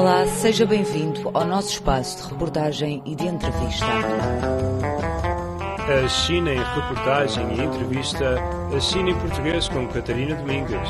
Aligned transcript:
Olá, 0.00 0.26
seja 0.26 0.64
bem-vindo 0.64 1.30
ao 1.34 1.44
nosso 1.44 1.72
espaço 1.72 2.22
de 2.22 2.32
reportagem 2.32 3.02
e 3.04 3.14
de 3.14 3.26
entrevista. 3.26 3.84
A 5.92 6.08
China 6.08 6.54
em 6.54 6.56
reportagem 6.56 7.46
e 7.54 7.60
entrevista, 7.60 8.36
a 8.74 8.80
China 8.80 9.10
em 9.10 9.20
português 9.20 9.68
com 9.68 9.86
Catarina 9.88 10.36
Domingues. 10.36 10.88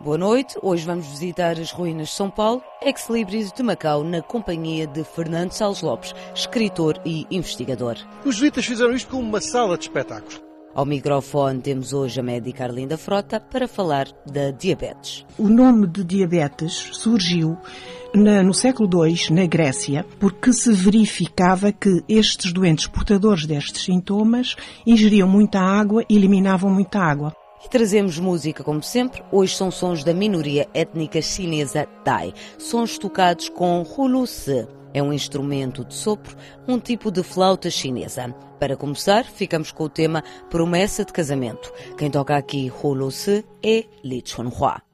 Boa 0.00 0.16
noite, 0.16 0.58
hoje 0.62 0.86
vamos 0.86 1.06
visitar 1.06 1.58
as 1.60 1.70
ruínas 1.70 2.08
de 2.08 2.14
São 2.14 2.30
Paulo, 2.30 2.62
ex-libris 2.80 3.52
de 3.52 3.62
Macau, 3.62 4.02
na 4.02 4.22
companhia 4.22 4.86
de 4.86 5.04
Fernando 5.04 5.52
Salles 5.52 5.82
Lopes, 5.82 6.14
escritor 6.34 6.98
e 7.04 7.26
investigador. 7.30 7.98
Os 8.24 8.36
jesuítas 8.36 8.64
fizeram 8.64 8.94
isto 8.94 9.10
como 9.10 9.28
uma 9.28 9.40
sala 9.42 9.76
de 9.76 9.84
espetáculos. 9.84 10.47
Ao 10.74 10.84
microfone 10.84 11.60
temos 11.60 11.92
hoje 11.92 12.20
a 12.20 12.22
médica 12.22 12.64
Arlinda 12.64 12.96
Frota 12.96 13.40
para 13.40 13.66
falar 13.66 14.06
da 14.26 14.50
diabetes. 14.50 15.26
O 15.38 15.48
nome 15.48 15.86
de 15.86 16.04
diabetes 16.04 16.90
surgiu 16.92 17.56
no 18.14 18.54
século 18.54 19.06
II, 19.06 19.30
na 19.30 19.46
Grécia, 19.46 20.04
porque 20.18 20.52
se 20.52 20.72
verificava 20.72 21.72
que 21.72 22.02
estes 22.08 22.52
doentes 22.52 22.86
portadores 22.86 23.44
destes 23.44 23.84
sintomas 23.84 24.56
ingeriam 24.86 25.28
muita 25.28 25.58
água 25.58 26.04
e 26.08 26.16
eliminavam 26.16 26.70
muita 26.70 27.00
água. 27.00 27.34
E 27.64 27.68
trazemos 27.68 28.18
música, 28.18 28.62
como 28.62 28.82
sempre. 28.82 29.22
Hoje 29.32 29.56
são 29.56 29.70
sons 29.70 30.04
da 30.04 30.14
minoria 30.14 30.68
étnica 30.72 31.20
chinesa 31.20 31.88
Dai. 32.04 32.32
Sons 32.56 32.98
tocados 32.98 33.48
com 33.48 33.82
hulu-se. 33.82 34.66
É 34.94 35.02
um 35.02 35.12
instrumento 35.12 35.84
de 35.84 35.94
sopro, 35.94 36.36
um 36.66 36.78
tipo 36.78 37.10
de 37.10 37.22
flauta 37.22 37.68
chinesa. 37.68 38.34
Para 38.58 38.76
começar, 38.76 39.24
ficamos 39.24 39.70
com 39.70 39.84
o 39.84 39.88
tema 39.88 40.24
Promessa 40.50 41.04
de 41.04 41.12
Casamento. 41.12 41.72
Quem 41.96 42.10
toca 42.10 42.36
aqui 42.36 42.72
hulu-se 42.82 43.44
é 43.62 43.84
Li 44.02 44.20
Chunhua. 44.24 44.87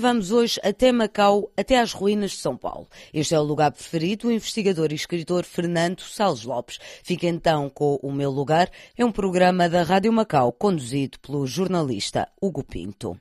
Vamos 0.00 0.32
hoje 0.32 0.58
até 0.64 0.90
Macau, 0.90 1.52
até 1.56 1.78
às 1.78 1.92
ruínas 1.92 2.30
de 2.30 2.38
São 2.38 2.56
Paulo. 2.56 2.88
Este 3.12 3.34
é 3.34 3.38
o 3.38 3.42
lugar 3.42 3.70
preferido 3.70 4.26
do 4.26 4.32
investigador 4.32 4.90
e 4.90 4.94
escritor 4.94 5.44
Fernando 5.44 6.00
Salles 6.00 6.44
Lopes. 6.44 6.78
Fica 7.04 7.26
então 7.26 7.68
com 7.68 7.98
O 8.02 8.10
Meu 8.10 8.30
Lugar, 8.30 8.70
é 8.96 9.04
um 9.04 9.12
programa 9.12 9.68
da 9.68 9.82
Rádio 9.82 10.12
Macau 10.12 10.52
conduzido 10.52 11.18
pelo 11.20 11.46
jornalista 11.46 12.26
Hugo 12.40 12.64
Pinto. 12.64 13.16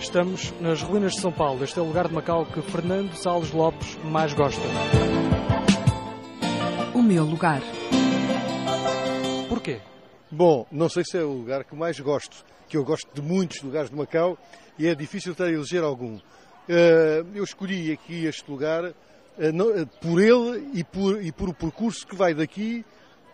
Estamos 0.00 0.54
nas 0.60 0.80
ruínas 0.80 1.14
de 1.14 1.20
São 1.20 1.32
Paulo. 1.32 1.64
Este 1.64 1.78
é 1.78 1.82
o 1.82 1.86
lugar 1.86 2.06
de 2.06 2.14
Macau 2.14 2.46
que 2.46 2.62
Fernando 2.62 3.12
Salles 3.14 3.50
Lopes 3.50 3.96
mais 4.04 4.32
gosta. 4.32 4.62
O 6.94 7.02
meu 7.02 7.24
lugar. 7.24 7.60
Porquê? 9.48 9.80
Bom, 10.30 10.66
não 10.70 10.88
sei 10.88 11.04
se 11.04 11.18
é 11.18 11.22
o 11.22 11.32
lugar 11.32 11.64
que 11.64 11.74
mais 11.74 11.98
gosto, 11.98 12.44
que 12.68 12.76
eu 12.76 12.84
gosto 12.84 13.08
de 13.12 13.22
muitos 13.22 13.62
lugares 13.62 13.90
de 13.90 13.96
Macau 13.96 14.38
e 14.78 14.86
é 14.86 14.94
difícil 14.94 15.34
ter 15.34 15.44
a 15.44 15.50
eleger 15.50 15.82
algum. 15.82 16.18
Eh, 16.68 17.24
eu 17.34 17.42
escolhi 17.42 17.90
aqui 17.90 18.26
este 18.26 18.48
lugar 18.50 18.84
eh, 18.84 18.92
eh, 19.38 19.86
por 20.00 20.20
ele 20.20 20.70
e 20.74 20.84
por, 20.84 21.22
e 21.22 21.32
por 21.32 21.48
o 21.48 21.54
percurso 21.54 22.06
que 22.06 22.14
vai 22.14 22.34
daqui 22.34 22.84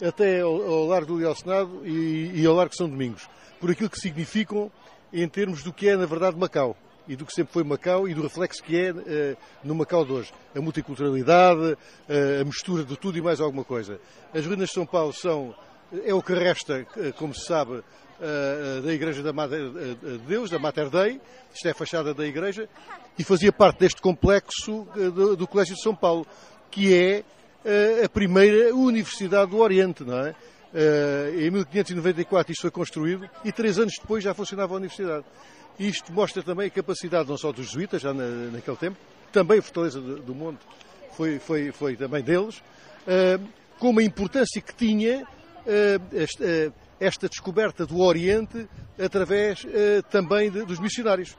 até 0.03 0.41
ao, 0.41 0.63
ao 0.63 0.87
Largo 0.87 1.15
do 1.15 1.15
Leal 1.17 1.35
Senado 1.35 1.83
e, 1.85 2.31
e 2.35 2.47
ao 2.47 2.55
Largo 2.55 2.77
São 2.77 2.89
Domingos, 2.89 3.29
por 3.61 3.71
aquilo 3.71 3.91
que 3.91 3.99
significam 3.99 4.71
em 5.13 5.29
termos 5.29 5.63
do 5.63 5.73
que 5.73 5.89
é, 5.89 5.97
na 5.97 6.07
verdade, 6.07 6.37
Macau 6.37 6.77
e 7.07 7.17
do 7.17 7.27
que 7.27 7.33
sempre 7.33 7.53
foi 7.53 7.65
Macau 7.65 8.09
e 8.09 8.15
do 8.15 8.23
reflexo 8.23 8.63
que 8.63 8.77
é 8.77 8.91
uh, 8.91 9.37
no 9.63 9.75
Macau 9.75 10.05
de 10.05 10.13
hoje. 10.13 10.33
A 10.57 10.61
multiculturalidade, 10.61 11.73
uh, 11.73 12.41
a 12.41 12.45
mistura 12.45 12.83
de 12.83 12.97
tudo 12.97 13.19
e 13.19 13.21
mais 13.21 13.41
alguma 13.41 13.63
coisa. 13.63 14.01
As 14.33 14.45
ruínas 14.47 14.71
de 14.71 14.75
São 14.75 14.87
Paulo 14.87 15.13
são 15.13 15.55
é 16.05 16.15
o 16.15 16.23
que 16.23 16.33
resta, 16.33 16.85
como 17.17 17.35
se 17.35 17.47
sabe, 17.47 17.85
da 18.83 18.93
Igreja 18.93 19.23
da 19.23 19.33
Mater 19.33 19.61
eh, 19.61 20.13
de 20.13 20.19
Deus, 20.19 20.51
da 20.51 20.59
Mater 20.59 20.89
Dei, 20.89 21.21
isto 21.53 21.67
é 21.67 21.71
a 21.71 21.75
fachada 21.75 22.15
da 22.15 22.27
Igreja, 22.27 22.69
e 23.19 23.25
fazia 23.25 23.53
parte 23.53 23.81
deste 23.81 24.01
complexo 24.01 24.87
eh, 24.97 25.11
do, 25.37 25.47
Colégio 25.47 25.75
de 25.75 25.83
São 25.83 25.95
Paulo, 25.95 26.27
que 26.71 26.95
é 26.95 27.25
a 28.05 28.09
primeira 28.11 28.75
Universidade 28.75 29.51
do 29.51 29.59
Oriente, 29.59 30.05
não 30.05 30.19
é? 30.19 30.35
Em 31.39 31.51
1594 31.51 32.53
isto 32.53 32.61
foi 32.61 32.71
construído 32.71 33.27
e 33.43 33.51
três 33.51 33.79
anos 33.79 33.95
depois 33.99 34.23
já 34.23 34.35
funcionava 34.35 34.75
a 34.75 34.77
Universidade. 34.77 35.25
Isto 35.79 36.13
mostra 36.13 36.43
também 36.43 36.67
a 36.67 36.71
capacidade 36.71 37.27
não 37.27 37.39
só 37.39 37.53
dos 37.53 37.69
jesuítas, 37.69 38.03
já 38.03 38.13
na, 38.13 38.27
naquele 38.53 38.77
tempo, 38.77 38.99
também 39.33 39.61
a 39.61 39.63
Fortaleza 39.63 39.99
do 39.99 40.35
Monte 40.35 40.59
foi, 41.17 41.39
foi, 41.39 41.73
foi 41.73 41.97
também 41.97 42.23
deles, 42.23 42.63
como 43.79 44.01
a 44.01 44.03
importância 44.03 44.61
que 44.61 44.75
tinha 44.75 45.27
eh, 45.67 45.99
eh, 46.41 46.73
esta 47.01 47.29
descoberta 47.29 47.85
do 47.87 48.01
Oriente 48.01 48.69
através 48.99 49.67
eh, 49.67 50.03
também 50.11 50.51
dos 50.51 50.79
missionários. 50.79 51.37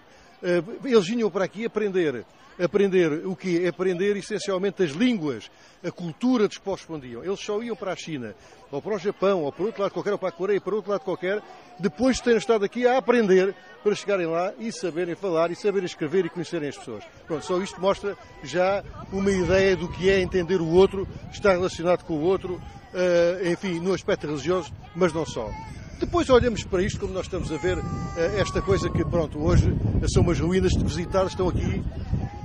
Eles 0.84 1.08
vinham 1.08 1.32
para 1.32 1.46
aqui 1.46 1.66
aprender. 1.66 2.26
Aprender 2.58 3.26
o 3.26 3.36
quê? 3.36 3.66
Aprender 3.68 4.16
essencialmente 4.16 4.82
as 4.82 4.92
línguas, 4.92 5.52
a 5.84 5.92
cultura 5.92 6.48
que 6.48 6.60
correspondiam. 6.60 7.22
Eles 7.22 7.40
só 7.42 7.62
iam 7.62 7.76
para 7.76 7.92
a 7.92 7.96
China, 7.98 8.34
ou 8.72 8.82
para 8.82 8.96
o 8.96 9.00
Japão, 9.00 9.44
ou 9.44 9.52
para 9.52 9.66
outro 9.66 9.82
lado 9.82 9.92
qualquer, 9.92 10.14
ou 10.14 10.18
para 10.18 10.30
a 10.30 10.32
Coreia, 10.32 10.62
para 10.62 10.76
outro 10.76 10.92
lado 10.92 11.02
qualquer, 11.02 11.42
depois 11.78 12.16
de 12.16 12.24
terem 12.24 12.38
estado 12.38 12.64
aqui 12.64 12.88
a 12.88 12.98
aprender 12.98 13.54
para 13.84 13.94
chegarem 13.94 14.26
lá 14.26 14.54
e 14.58 14.72
saberem 14.72 15.16
falar, 15.16 15.52
e 15.52 15.56
saberem 15.56 15.86
escrever 15.86 16.26
e 16.26 16.30
conhecerem 16.30 16.70
as 16.70 16.78
pessoas. 16.78 17.04
Pronto, 17.28 17.46
só 17.46 17.62
isto 17.62 17.82
mostra 17.82 18.18
já 18.42 18.82
uma 19.12 19.32
ideia 19.32 19.76
do 19.76 19.90
que 19.90 20.10
é 20.10 20.22
entender 20.22 20.62
o 20.62 20.70
outro, 20.70 21.06
estar 21.34 21.52
relacionado 21.52 22.06
com 22.06 22.14
o 22.14 22.22
outro, 22.22 22.62
enfim, 23.52 23.80
no 23.80 23.94
aspecto 23.94 24.28
religioso, 24.28 24.72
mas 24.96 25.14
não 25.14 25.26
só. 25.26 25.50
Depois 26.00 26.30
olhamos 26.30 26.64
para 26.64 26.84
isto, 26.84 27.00
como 27.00 27.14
nós 27.14 27.26
estamos 27.26 27.52
a 27.52 27.58
ver, 27.58 27.78
uh, 27.78 27.84
esta 28.38 28.62
coisa 28.62 28.90
que, 28.90 29.04
pronto, 29.06 29.40
hoje 29.40 29.74
são 30.14 30.24
umas 30.24 30.40
ruínas 30.40 30.72
de 30.72 30.84
visitar, 30.84 31.26
estão 31.26 31.48
aqui, 31.48 31.82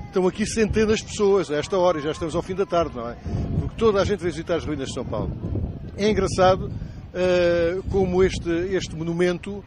estão 0.06 0.26
aqui 0.28 0.46
centenas 0.46 1.00
de 1.00 1.06
pessoas 1.06 1.50
a 1.50 1.56
esta 1.56 1.76
hora, 1.76 1.98
e 1.98 2.02
já 2.02 2.12
estamos 2.12 2.36
ao 2.36 2.42
fim 2.42 2.54
da 2.54 2.64
tarde, 2.64 2.96
não 2.96 3.08
é? 3.08 3.16
Porque 3.58 3.74
toda 3.76 4.00
a 4.00 4.04
gente 4.04 4.20
vem 4.20 4.30
visitar 4.30 4.56
as 4.56 4.64
ruínas 4.64 4.88
de 4.88 4.94
São 4.94 5.04
Paulo. 5.04 5.32
É 5.96 6.08
engraçado 6.08 6.66
uh, 6.66 7.82
como 7.90 8.22
este, 8.22 8.50
este 8.72 8.94
monumento 8.94 9.64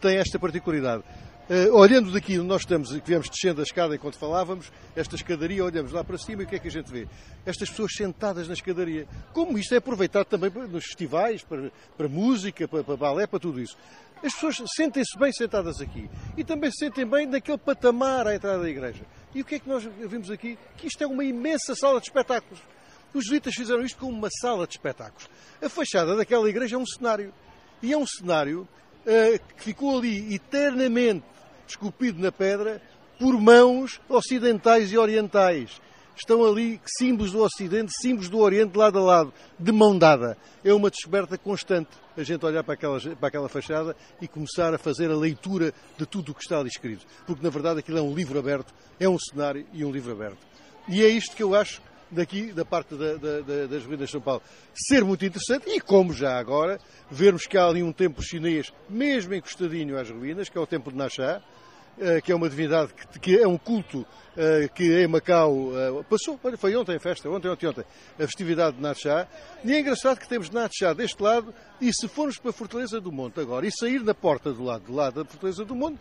tem 0.00 0.16
esta 0.16 0.36
particularidade. 0.36 1.04
Uh, 1.50 1.74
olhando 1.74 2.12
daqui 2.12 2.38
nós 2.38 2.62
estamos, 2.62 2.92
que 2.92 3.02
viemos 3.04 3.28
descendo 3.28 3.60
a 3.60 3.64
escada 3.64 3.92
enquanto 3.92 4.16
falávamos, 4.16 4.70
esta 4.94 5.16
escadaria, 5.16 5.64
olhamos 5.64 5.90
lá 5.90 6.04
para 6.04 6.16
cima 6.16 6.42
e 6.42 6.44
o 6.44 6.48
que 6.48 6.54
é 6.54 6.60
que 6.60 6.68
a 6.68 6.70
gente 6.70 6.88
vê? 6.88 7.08
Estas 7.44 7.68
pessoas 7.68 7.90
sentadas 7.92 8.46
na 8.46 8.54
escadaria. 8.54 9.04
Como 9.32 9.58
isto 9.58 9.74
é 9.74 9.78
aproveitado 9.78 10.26
também 10.26 10.48
nos 10.68 10.84
festivais, 10.84 11.42
para, 11.42 11.72
para 11.96 12.06
música, 12.06 12.68
para, 12.68 12.84
para 12.84 12.96
balé, 12.96 13.26
para 13.26 13.40
tudo 13.40 13.60
isso. 13.60 13.76
As 14.22 14.32
pessoas 14.32 14.62
sentem-se 14.76 15.18
bem 15.18 15.32
sentadas 15.32 15.80
aqui 15.80 16.08
e 16.36 16.44
também 16.44 16.70
se 16.70 16.84
sentem 16.84 17.04
bem 17.04 17.26
naquele 17.26 17.58
patamar 17.58 18.28
à 18.28 18.34
entrada 18.36 18.62
da 18.62 18.70
igreja. 18.70 19.02
E 19.34 19.40
o 19.40 19.44
que 19.44 19.56
é 19.56 19.58
que 19.58 19.68
nós 19.68 19.82
vimos 19.82 20.30
aqui? 20.30 20.56
Que 20.76 20.86
isto 20.86 21.02
é 21.02 21.06
uma 21.08 21.24
imensa 21.24 21.74
sala 21.74 21.98
de 21.98 22.06
espetáculos. 22.06 22.62
Os 23.12 23.24
jesuítas 23.24 23.56
fizeram 23.56 23.82
isto 23.82 23.98
como 23.98 24.16
uma 24.16 24.30
sala 24.40 24.68
de 24.68 24.74
espetáculos. 24.74 25.28
A 25.60 25.68
fachada 25.68 26.14
daquela 26.14 26.48
igreja 26.48 26.76
é 26.76 26.78
um 26.78 26.86
cenário. 26.86 27.34
E 27.82 27.92
é 27.92 27.98
um 27.98 28.06
cenário 28.06 28.68
uh, 29.00 29.56
que 29.56 29.64
ficou 29.64 29.98
ali 29.98 30.32
eternamente 30.32 31.24
esculpido 31.70 32.20
na 32.20 32.32
pedra 32.32 32.80
por 33.18 33.38
mãos 33.40 34.00
ocidentais 34.08 34.92
e 34.92 34.98
orientais. 34.98 35.80
Estão 36.16 36.44
ali 36.44 36.80
símbolos 36.98 37.32
do 37.32 37.42
Ocidente, 37.42 37.92
símbolos 38.02 38.28
do 38.28 38.38
Oriente, 38.38 38.76
lado 38.76 38.98
a 38.98 39.02
lado, 39.02 39.32
de 39.58 39.72
mão 39.72 39.96
dada. 39.96 40.36
É 40.62 40.72
uma 40.72 40.90
descoberta 40.90 41.38
constante 41.38 41.88
a 42.14 42.22
gente 42.22 42.44
olhar 42.44 42.62
para 42.62 42.74
aquela, 42.74 43.00
para 43.00 43.28
aquela 43.28 43.48
fachada 43.48 43.96
e 44.20 44.28
começar 44.28 44.74
a 44.74 44.78
fazer 44.78 45.10
a 45.10 45.16
leitura 45.16 45.72
de 45.96 46.04
tudo 46.04 46.32
o 46.32 46.34
que 46.34 46.42
está 46.42 46.58
ali 46.58 46.68
escrito. 46.68 47.06
Porque, 47.26 47.42
na 47.42 47.48
verdade, 47.48 47.80
aquilo 47.80 47.98
é 47.98 48.02
um 48.02 48.14
livro 48.14 48.38
aberto, 48.38 48.74
é 48.98 49.08
um 49.08 49.18
cenário 49.18 49.66
e 49.72 49.82
um 49.82 49.90
livro 49.90 50.12
aberto. 50.12 50.38
E 50.88 51.02
é 51.02 51.08
isto 51.08 51.34
que 51.34 51.42
eu 51.42 51.54
acho 51.54 51.80
daqui, 52.10 52.52
da 52.52 52.64
parte 52.64 52.94
da, 52.94 53.14
da, 53.14 53.40
da, 53.40 53.66
das 53.66 53.84
ruínas 53.84 54.06
de 54.06 54.12
São 54.12 54.20
Paulo, 54.20 54.42
ser 54.74 55.04
muito 55.04 55.24
interessante 55.24 55.70
e 55.70 55.80
como 55.80 56.12
já 56.12 56.38
agora, 56.38 56.78
vermos 57.10 57.46
que 57.46 57.56
há 57.56 57.66
ali 57.66 57.82
um 57.82 57.92
templo 57.92 58.22
chinês, 58.22 58.72
mesmo 58.88 59.34
encostadinho 59.34 59.98
às 59.98 60.10
ruínas, 60.10 60.48
que 60.48 60.58
é 60.58 60.60
o 60.60 60.66
templo 60.66 60.92
de 60.92 60.98
Nashá, 60.98 61.40
eh, 61.40 61.59
que 62.24 62.32
é 62.32 62.34
uma 62.34 62.48
divindade 62.48 62.92
que, 63.20 63.38
é 63.38 63.46
um 63.46 63.58
culto 63.58 64.06
eh, 64.36 64.70
que 64.72 65.02
em 65.02 65.08
Macau 65.08 65.72
eh, 65.76 66.04
passou, 66.08 66.38
foi 66.56 66.76
ontem 66.76 66.96
a 66.96 67.00
festa, 67.00 67.28
ontem, 67.28 67.48
ontem, 67.48 67.66
ontem, 67.66 67.84
a 68.14 68.22
festividade 68.22 68.76
de 68.76 68.82
Natchá. 68.82 69.26
E 69.64 69.72
é 69.72 69.80
engraçado 69.80 70.18
que 70.18 70.28
temos 70.28 70.48
Natchá 70.50 70.92
deste 70.92 71.20
lado 71.20 71.52
e 71.80 71.92
se 71.92 72.06
formos 72.06 72.38
para 72.38 72.50
a 72.50 72.52
Fortaleza 72.52 73.00
do 73.00 73.10
Monte 73.10 73.40
agora 73.40 73.66
e 73.66 73.72
sair 73.72 74.02
da 74.04 74.14
porta 74.14 74.52
do 74.52 74.62
lado, 74.62 74.84
do 74.84 74.94
lado 74.94 75.22
da 75.22 75.28
Fortaleza 75.28 75.64
do 75.64 75.74
Monte, 75.74 75.98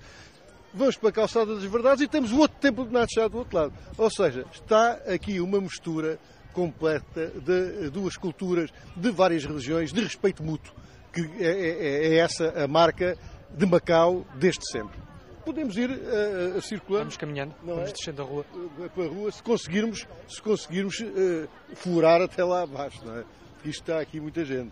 vamos 0.74 0.96
para 0.96 1.10
a 1.10 1.12
Calçada 1.12 1.56
das 1.56 1.64
Verdades 1.64 2.02
e 2.02 2.08
temos 2.08 2.32
o 2.32 2.38
outro 2.38 2.58
templo 2.60 2.86
de 2.86 2.94
Natchá 2.94 3.28
do 3.28 3.40
outro 3.40 3.58
lado. 3.58 3.74
Ou 3.98 4.12
seja, 4.12 4.46
está 4.54 4.92
aqui 5.12 5.42
uma 5.42 5.60
mistura 5.60 6.20
completa 6.54 7.34
de 7.44 7.90
duas 7.90 8.16
culturas, 8.16 8.72
de 8.96 9.10
várias 9.10 9.44
religiões, 9.44 9.92
de 9.92 10.02
respeito 10.02 10.44
mútuo, 10.44 10.74
que 11.12 11.22
é, 11.40 11.48
é, 11.48 12.08
é 12.14 12.18
essa 12.20 12.64
a 12.64 12.68
marca 12.68 13.18
de 13.50 13.66
Macau 13.66 14.24
desde 14.38 14.62
sempre 14.72 15.09
podemos 15.50 15.76
ir 15.78 15.90
uh, 15.90 16.58
uh, 16.58 16.62
circulando. 16.62 17.06
Vamos 17.06 17.18
caminhando, 17.18 17.56
vamos 17.64 17.90
é? 17.90 17.94
descendo 17.94 18.22
a 18.22 18.26
rua. 18.26 18.46
Uh, 18.54 18.90
para 18.92 19.04
a 19.04 19.08
rua, 19.08 19.32
se 19.32 19.42
conseguirmos, 19.42 20.08
se 20.28 20.42
conseguirmos 20.42 21.00
uh, 21.00 21.50
furar 21.76 22.22
até 22.22 22.44
lá 22.44 22.62
abaixo, 22.62 23.04
não 23.04 23.18
é? 23.18 23.24
Porque 23.56 23.70
isto 23.70 23.82
está 23.82 24.00
aqui 24.00 24.20
muita 24.20 24.46
gente. 24.46 24.72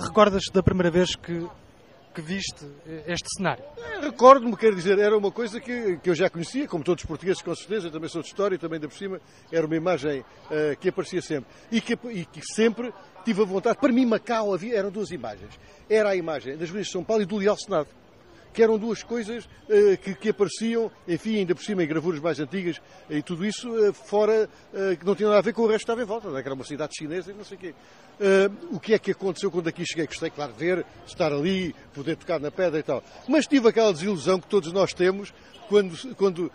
Recordas 0.00 0.44
da 0.52 0.62
primeira 0.62 0.90
vez 0.90 1.14
que, 1.14 1.46
que 2.14 2.22
viste 2.22 2.64
este 3.06 3.28
cenário? 3.36 3.62
É, 3.76 4.00
Recordo-me, 4.00 4.56
quero 4.56 4.74
dizer, 4.74 4.98
era 4.98 5.16
uma 5.18 5.30
coisa 5.30 5.60
que, 5.60 5.98
que 5.98 6.08
eu 6.08 6.14
já 6.14 6.30
conhecia, 6.30 6.66
como 6.66 6.82
todos 6.82 7.02
os 7.02 7.08
portugueses, 7.08 7.42
com 7.42 7.54
certeza, 7.54 7.90
também 7.90 8.08
sou 8.08 8.22
de 8.22 8.28
história, 8.28 8.58
também 8.58 8.80
da 8.80 8.88
por 8.88 8.96
cima, 8.96 9.20
era 9.52 9.66
uma 9.66 9.76
imagem 9.76 10.24
que 10.80 10.88
aparecia 10.88 11.20
sempre. 11.20 11.50
E 11.72 11.80
que, 11.80 11.98
e 12.10 12.24
que 12.24 12.40
sempre 12.54 12.92
tive 13.24 13.42
a 13.42 13.44
vontade, 13.44 13.78
para 13.78 13.92
mim 13.92 14.06
Macau 14.06 14.54
havia, 14.54 14.76
eram 14.76 14.92
duas 14.92 15.10
imagens. 15.10 15.58
Era 15.90 16.10
a 16.10 16.16
imagem 16.16 16.56
das 16.56 16.70
ruínas 16.70 16.86
de 16.86 16.92
São 16.92 17.02
Paulo 17.02 17.22
e 17.22 17.26
do 17.26 17.36
Leal 17.36 17.56
Senado 17.56 17.88
que 18.54 18.62
eram 18.62 18.78
duas 18.78 19.02
coisas 19.02 19.44
uh, 19.44 19.98
que, 20.00 20.14
que, 20.14 20.28
apareciam, 20.30 20.90
enfim, 21.06 21.38
ainda 21.38 21.54
por 21.54 21.64
cima 21.64 21.82
em 21.82 21.86
gravuras 21.86 22.20
mais 22.20 22.38
antigas 22.38 22.80
e 23.10 23.20
tudo 23.20 23.44
isso, 23.44 23.68
uh, 23.68 23.92
fora, 23.92 24.48
uh, 24.72 24.96
que 24.96 25.04
não 25.04 25.14
tinha 25.14 25.28
nada 25.28 25.40
a 25.40 25.42
ver 25.42 25.52
com 25.52 25.62
o 25.62 25.66
resto 25.66 25.80
que 25.80 25.82
estava 25.84 26.02
em 26.02 26.06
volta, 26.06 26.30
né? 26.30 26.40
que 26.40 26.48
era 26.48 26.54
uma 26.54 26.64
cidade 26.64 26.94
chinesa 26.96 27.32
e 27.32 27.34
não 27.34 27.44
sei 27.44 27.56
o 27.56 27.60
quê. 27.60 27.74
o 28.70 28.78
que 28.78 28.94
é 28.94 28.98
que 28.98 29.10
aconteceu 29.10 29.50
quando 29.50 29.68
aqui 29.68 29.84
cheguei? 29.84 30.06
Gostei, 30.06 30.30
claro, 30.30 30.52
de 30.52 30.58
ver, 30.58 30.86
estar 31.04 31.32
ali, 31.32 31.74
poder 31.92 32.16
tocar 32.16 32.38
na 32.38 32.50
pedra 32.50 32.78
e 32.78 32.82
tal. 32.82 33.02
Mas 33.28 33.46
tive 33.46 33.68
aquela 33.68 33.92
desilusão 33.92 34.40
que 34.40 34.46
todos 34.46 34.72
nós 34.72 34.94
temos 34.94 35.34
quando, 35.68 36.14
quando 36.14 36.52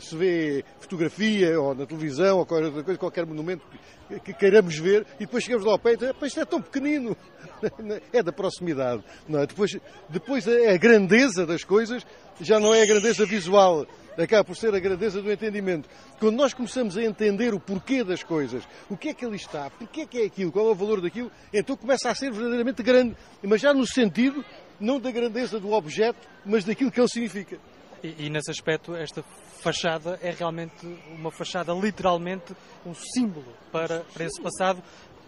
se 0.00 0.16
vê 0.16 0.64
fotografia 0.80 1.60
ou 1.60 1.74
na 1.74 1.86
televisão 1.86 2.38
ou 2.38 2.46
qualquer, 2.46 2.70
coisa, 2.70 2.98
qualquer 2.98 3.26
monumento 3.26 3.64
que, 4.08 4.20
que 4.20 4.32
queiramos 4.32 4.78
ver 4.78 5.06
e 5.16 5.26
depois 5.26 5.44
chegamos 5.44 5.64
lá 5.64 5.72
ao 5.72 5.78
pé 5.78 5.92
e 5.92 5.96
dizemos, 5.96 6.22
isto 6.22 6.40
é 6.40 6.44
tão 6.44 6.60
pequenino. 6.60 7.16
é 8.12 8.22
da 8.22 8.32
proximidade. 8.32 9.02
Não 9.28 9.40
é? 9.40 9.46
Depois, 9.46 9.76
depois 10.08 10.46
a 10.48 10.76
grandeza 10.76 11.46
das 11.46 11.64
coisas 11.64 12.06
já 12.40 12.58
não 12.60 12.74
é 12.74 12.82
a 12.82 12.86
grandeza 12.86 13.26
visual, 13.26 13.86
acaba 14.16 14.44
por 14.44 14.56
ser 14.56 14.74
a 14.74 14.78
grandeza 14.78 15.20
do 15.20 15.30
entendimento. 15.30 15.88
Quando 16.18 16.36
nós 16.36 16.54
começamos 16.54 16.96
a 16.96 17.02
entender 17.02 17.54
o 17.54 17.60
porquê 17.60 18.02
das 18.04 18.22
coisas, 18.22 18.62
o 18.88 18.96
que 18.96 19.10
é 19.10 19.14
que 19.14 19.24
ali 19.24 19.36
está, 19.36 19.70
porquê 19.70 20.02
é 20.02 20.06
que 20.06 20.18
é 20.20 20.26
aquilo, 20.26 20.52
qual 20.52 20.68
é 20.68 20.70
o 20.70 20.74
valor 20.74 21.00
daquilo, 21.00 21.30
então 21.52 21.76
começa 21.76 22.10
a 22.10 22.14
ser 22.14 22.30
verdadeiramente 22.30 22.82
grande, 22.82 23.16
mas 23.42 23.60
já 23.60 23.72
no 23.72 23.86
sentido 23.86 24.44
não 24.80 25.00
da 25.00 25.10
grandeza 25.10 25.58
do 25.58 25.72
objeto, 25.72 26.28
mas 26.44 26.64
daquilo 26.64 26.90
que 26.90 27.00
ele 27.00 27.08
significa. 27.08 27.58
E, 28.02 28.26
e, 28.26 28.30
nesse 28.30 28.50
aspecto, 28.50 28.94
esta 28.94 29.22
fachada 29.60 30.18
é 30.22 30.30
realmente 30.30 30.86
uma 31.10 31.30
fachada, 31.30 31.72
literalmente, 31.72 32.54
um 32.86 32.94
símbolo 32.94 33.52
para, 33.72 34.00
para 34.14 34.24
esse 34.24 34.40
passado, 34.40 34.82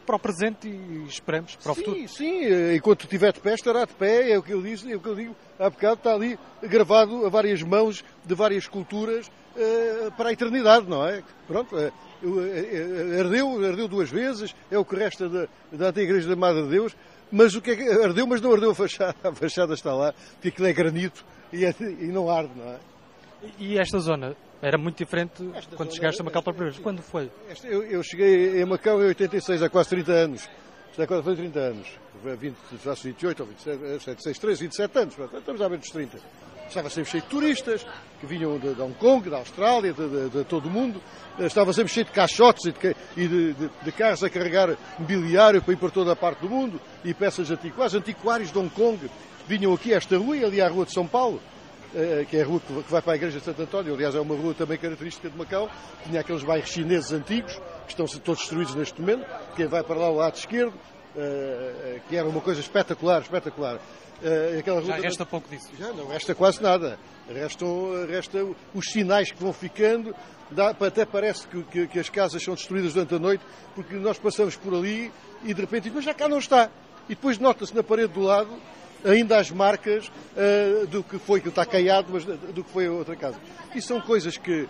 para 0.06 0.16
o 0.16 0.18
presente 0.18 0.68
e 0.68 1.04
esperamos 1.08 1.56
para 1.56 1.72
o 1.72 1.74
sim, 1.74 1.84
futuro. 1.84 2.08
Sim, 2.08 2.74
enquanto 2.74 3.04
estiver 3.04 3.32
de 3.32 3.40
pé, 3.40 3.54
estará 3.54 3.84
de 3.84 3.94
pé, 3.94 4.32
é 4.32 4.38
o 4.38 4.42
que 4.42 4.52
eu 4.52 4.62
disse, 4.62 4.90
é 4.90 4.96
o 4.96 5.00
que 5.00 5.08
eu 5.08 5.14
digo. 5.14 5.36
Há 5.58 5.70
bocado 5.70 5.94
está 5.94 6.14
ali 6.14 6.38
gravado 6.62 7.26
a 7.26 7.28
várias 7.28 7.62
mãos 7.62 8.04
de 8.24 8.34
várias 8.34 8.66
culturas 8.66 9.26
uh, 9.28 10.10
para 10.16 10.30
a 10.30 10.32
eternidade, 10.32 10.88
não 10.88 11.06
é? 11.06 11.22
Pronto, 11.46 11.76
uh, 11.76 13.20
ardeu, 13.20 13.64
ardeu 13.64 13.88
duas 13.88 14.10
vezes, 14.10 14.54
é 14.70 14.78
o 14.78 14.84
que 14.84 14.96
resta 14.96 15.28
da, 15.28 15.48
da 15.72 15.88
antiga 15.88 16.02
Igreja 16.02 16.28
da 16.28 16.36
Madre 16.36 16.64
de 16.64 16.70
Deus, 16.70 16.96
mas 17.30 17.54
o 17.54 17.62
que 17.62 17.70
é 17.70 17.76
que 17.76 17.88
ardeu, 17.88 18.26
mas 18.26 18.40
não 18.40 18.52
ardeu 18.52 18.70
a 18.70 18.74
fachada, 18.74 19.16
a 19.28 19.32
fachada 19.32 19.74
está 19.74 19.94
lá, 19.94 20.12
porque 20.34 20.48
aquilo 20.48 20.66
é 20.66 20.72
granito 20.72 21.24
e, 21.52 21.64
é, 21.64 21.74
e 21.80 22.06
não 22.06 22.30
arde, 22.30 22.52
não 22.56 22.66
é? 22.66 22.78
E 23.58 23.78
esta 23.78 23.98
zona 23.98 24.36
era 24.60 24.76
muito 24.76 24.98
diferente 24.98 25.50
esta 25.54 25.74
quando 25.74 25.94
chegaste 25.94 26.20
a 26.20 26.24
Macau 26.24 26.42
para 26.42 26.52
primeiro. 26.52 26.80
Quando 26.82 27.02
foi? 27.02 27.30
Esta, 27.48 27.66
eu, 27.66 27.82
eu, 27.82 28.02
cheguei 28.02 28.60
em 28.60 28.64
Macau 28.64 29.02
em 29.02 29.06
86, 29.06 29.62
há 29.62 29.70
quase 29.70 29.88
30 29.90 30.12
anos. 30.12 30.48
Está 30.90 31.06
quase 31.06 31.22
foi 31.22 31.36
30 31.36 31.58
anos. 31.58 31.88
20, 32.22 32.56
faço 32.78 33.04
28 33.04 33.40
ou 33.40 33.46
27, 33.46 33.78
26, 33.78 34.38
3, 34.38 34.60
27 34.60 34.98
anos. 34.98 35.14
Estamos 35.18 35.62
à 35.62 35.68
menos 35.68 35.84
dos 35.84 35.92
30. 35.92 36.18
Estava 36.68 36.88
sempre 36.88 37.10
cheio 37.10 37.22
de 37.22 37.28
turistas 37.28 37.86
que 38.20 38.26
vinham 38.26 38.56
de, 38.58 38.74
de 38.74 38.80
Hong 38.80 38.94
Kong, 38.94 39.28
da 39.28 39.38
Austrália, 39.38 39.92
de, 39.92 40.08
de, 40.08 40.28
de, 40.28 40.44
todo 40.44 40.66
o 40.66 40.70
mundo. 40.70 41.00
Estava 41.38 41.72
sempre 41.72 41.92
cheio 41.92 42.06
de 42.06 42.12
caixotes 42.12 42.66
e, 42.66 42.72
de, 42.72 42.96
e 43.16 43.70
de, 43.84 43.92
carros 43.92 44.22
a 44.22 44.30
carregar 44.30 44.76
mobiliário 44.98 45.60
para 45.62 45.72
ir 45.72 45.76
para 45.76 45.90
toda 45.90 46.12
a 46.12 46.16
parte 46.16 46.40
do 46.40 46.48
mundo 46.48 46.80
e 47.04 47.12
peças 47.12 47.50
antiquárias. 47.50 47.94
Antiquários 47.94 48.52
de 48.52 48.58
Hong 48.58 48.70
Kong 48.70 49.10
vinham 49.50 49.74
aqui 49.74 49.92
a 49.92 49.96
esta 49.96 50.16
rua 50.16 50.36
e 50.36 50.44
ali 50.44 50.60
à 50.60 50.68
Rua 50.68 50.84
de 50.86 50.92
São 50.92 51.06
Paulo 51.06 51.40
eh, 51.92 52.24
que 52.30 52.36
é 52.36 52.42
a 52.42 52.46
rua 52.46 52.60
que 52.60 52.90
vai 52.90 53.02
para 53.02 53.14
a 53.14 53.16
Igreja 53.16 53.40
de 53.40 53.44
Santo 53.44 53.62
António, 53.62 53.94
aliás 53.94 54.14
é 54.14 54.20
uma 54.20 54.36
rua 54.36 54.54
também 54.54 54.78
característica 54.78 55.28
de 55.28 55.36
Macau, 55.36 55.68
tinha 56.04 56.20
aqueles 56.20 56.44
bairros 56.44 56.70
chineses 56.70 57.10
antigos, 57.10 57.54
que 57.84 57.90
estão 57.90 58.06
todos 58.20 58.42
destruídos 58.42 58.76
neste 58.76 59.00
momento, 59.00 59.26
quem 59.56 59.66
vai 59.66 59.82
para 59.82 59.96
lá 59.96 60.06
ao 60.06 60.14
lado 60.14 60.36
esquerdo, 60.36 60.72
eh, 61.16 61.20
eh, 61.96 62.00
que 62.08 62.16
era 62.16 62.28
uma 62.28 62.40
coisa 62.40 62.60
espetacular, 62.60 63.22
espetacular. 63.22 63.80
Aquela 64.58 64.82
Já 64.82 64.96
resta 64.96 65.24
pouco 65.24 65.48
disso. 65.48 65.70
Já 65.78 65.94
não 65.94 66.06
resta 66.06 66.34
quase 66.34 66.62
nada. 66.62 66.98
Restam, 67.26 68.06
resta 68.06 68.46
os 68.74 68.92
sinais 68.92 69.32
que 69.32 69.42
vão 69.42 69.50
ficando, 69.50 70.14
dá, 70.50 70.68
até 70.78 71.06
parece 71.06 71.48
que, 71.48 71.62
que, 71.62 71.86
que, 71.86 71.98
as 71.98 72.10
casas 72.10 72.42
são 72.42 72.54
destruídas 72.54 72.92
durante 72.92 73.14
a 73.14 73.18
noite, 73.18 73.42
porque 73.74 73.94
nós 73.94 74.18
passamos 74.18 74.56
por 74.56 74.74
ali 74.74 75.10
e 75.42 75.54
de 75.54 75.60
repente, 75.62 75.90
mas 75.90 76.04
já 76.04 76.12
cá 76.12 76.28
não 76.28 76.38
está. 76.38 76.70
E 77.08 77.14
depois 77.14 77.38
nota-se 77.38 77.74
na 77.74 77.82
parede 77.82 78.12
do 78.12 78.20
lado 78.20 78.50
ainda 79.04 79.38
as 79.38 79.50
marcas 79.50 80.08
uh, 80.08 80.86
do 80.86 81.02
que 81.02 81.18
foi, 81.18 81.40
que 81.40 81.48
está 81.48 81.64
caiado, 81.64 82.08
mas 82.12 82.24
do 82.24 82.64
que 82.64 82.70
foi 82.70 82.86
a 82.86 82.92
outra 82.92 83.16
casa. 83.16 83.38
E 83.74 83.80
são 83.80 84.00
coisas 84.00 84.36
que, 84.36 84.68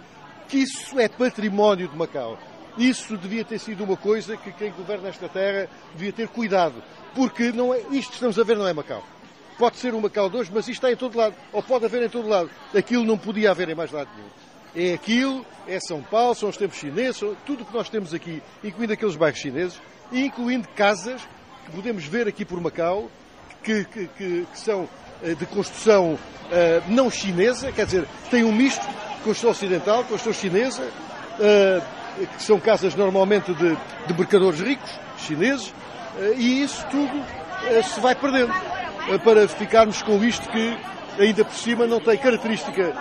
que 0.49 0.59
isso 0.59 0.99
é 0.99 1.09
património 1.09 1.89
de 1.89 1.97
Macau. 1.97 2.39
Isso 2.79 3.17
devia 3.17 3.45
ter 3.45 3.59
sido 3.59 3.85
uma 3.85 3.97
coisa 3.97 4.37
que 4.37 4.53
quem 4.53 4.71
governa 4.73 5.09
esta 5.09 5.29
terra 5.29 5.69
devia 5.95 6.13
ter 6.13 6.29
cuidado. 6.29 6.83
Porque 7.15 7.51
não 7.53 7.75
é, 7.75 7.79
isto 7.91 8.11
que 8.11 8.15
estamos 8.15 8.39
a 8.39 8.45
ver 8.45 8.57
não 8.57 8.67
é 8.67 8.73
Macau. 8.73 9.05
Pode 9.59 9.77
ser 9.77 9.93
um 9.93 10.01
Macau 10.01 10.31
2, 10.31 10.49
mas 10.51 10.69
isto 10.69 10.73
está 10.73 10.91
em 10.91 10.97
todo 10.97 11.19
lado. 11.19 11.35
Ou 11.53 11.63
pode 11.63 11.85
haver 11.85 12.03
em 12.03 12.09
todo 12.09 12.29
lado. 12.29 12.49
Aquilo 12.75 13.05
não 13.05 13.19
podia 13.19 13.51
haver 13.51 13.69
em 13.69 13.75
mais 13.75 13.91
lado 13.91 14.09
nenhum. 14.17 14.31
É 14.75 14.95
aquilo, 14.95 15.45
é 15.67 15.81
São 15.81 16.01
Paulo, 16.01 16.35
são 16.35 16.49
os 16.49 16.57
tempos 16.57 16.79
chineses, 16.79 17.21
tudo 17.45 17.63
o 17.63 17.67
que 17.67 17.75
nós 17.75 17.89
temos 17.89 18.15
aqui, 18.15 18.41
incluindo 18.63 18.93
aqueles 18.93 19.17
bairros 19.17 19.41
chineses, 19.41 19.81
incluindo 20.13 20.69
casas 20.69 21.21
que 21.67 21.73
podemos 21.73 22.05
ver 22.05 22.29
aqui 22.29 22.45
por 22.45 22.61
Macau, 22.61 23.11
que, 23.63 23.85
que, 23.85 24.07
que, 24.17 24.47
que 24.51 24.59
são 24.59 24.89
eh, 25.23 25.35
de 25.35 25.47
construção 25.47 26.15
uh, 26.15 26.19
não 26.89 27.11
chinesa, 27.11 27.71
quer 27.73 27.85
dizer, 27.85 28.07
tem 28.31 28.45
um 28.45 28.53
misto 28.53 28.81
de 28.81 29.23
construção 29.25 29.51
ocidental, 29.51 30.05
construção 30.05 30.33
chinesa, 30.33 30.83
uh, 30.83 32.27
que 32.37 32.43
são 32.43 32.59
casas 32.59 32.95
normalmente 32.95 33.53
de, 33.55 33.77
de 34.07 34.15
mercadores 34.15 34.61
ricos, 34.61 34.91
chineses, 35.19 35.73
e 36.37 36.63
isso 36.63 36.85
tudo 36.91 37.25
se 37.85 38.01
vai 38.01 38.15
perdendo, 38.15 38.53
para 39.25 39.47
ficarmos 39.49 40.03
com 40.03 40.23
isto 40.25 40.47
que 40.51 40.77
ainda 41.19 41.45
por 41.45 41.55
cima 41.55 41.87
não 41.87 42.01
tem 42.01 42.17
característica 42.19 42.95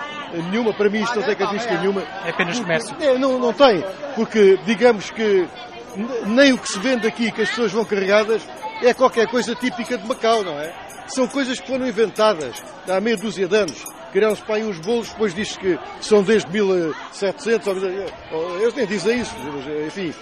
nenhuma, 0.50 0.72
para 0.72 0.88
mim 0.88 1.02
isto 1.02 1.16
não 1.16 1.22
tem 1.22 1.34
característica 1.34 1.78
nenhuma. 1.78 2.02
É 2.24 2.30
apenas 2.30 2.60
comércio. 2.60 2.96
É, 3.00 3.18
não, 3.18 3.38
não 3.38 3.52
tem, 3.52 3.84
porque 4.14 4.58
digamos 4.64 5.10
que 5.10 5.46
nem 6.26 6.52
o 6.52 6.58
que 6.58 6.68
se 6.68 6.78
vende 6.78 7.06
aqui, 7.06 7.30
que 7.30 7.42
as 7.42 7.48
pessoas 7.48 7.72
vão 7.72 7.84
carregadas, 7.84 8.42
é 8.82 8.94
qualquer 8.94 9.26
coisa 9.28 9.54
típica 9.54 9.98
de 9.98 10.06
Macau, 10.06 10.42
não 10.42 10.58
é? 10.58 10.72
São 11.06 11.26
coisas 11.26 11.58
que 11.60 11.66
foram 11.66 11.86
inventadas 11.86 12.62
há 12.88 13.00
meia 13.00 13.16
dúzia 13.16 13.46
de 13.46 13.56
anos. 13.56 13.84
Criaram-se 14.12 14.42
para 14.42 14.56
aí 14.56 14.64
uns 14.64 14.78
bolos, 14.80 15.08
depois 15.10 15.34
diz 15.34 15.56
que 15.56 15.78
são 16.00 16.22
desde 16.22 16.50
1700, 16.50 17.66
eles 18.60 18.74
nem 18.74 18.86
dizem 18.86 19.20
isso, 19.20 19.34
enfim, 19.86 20.12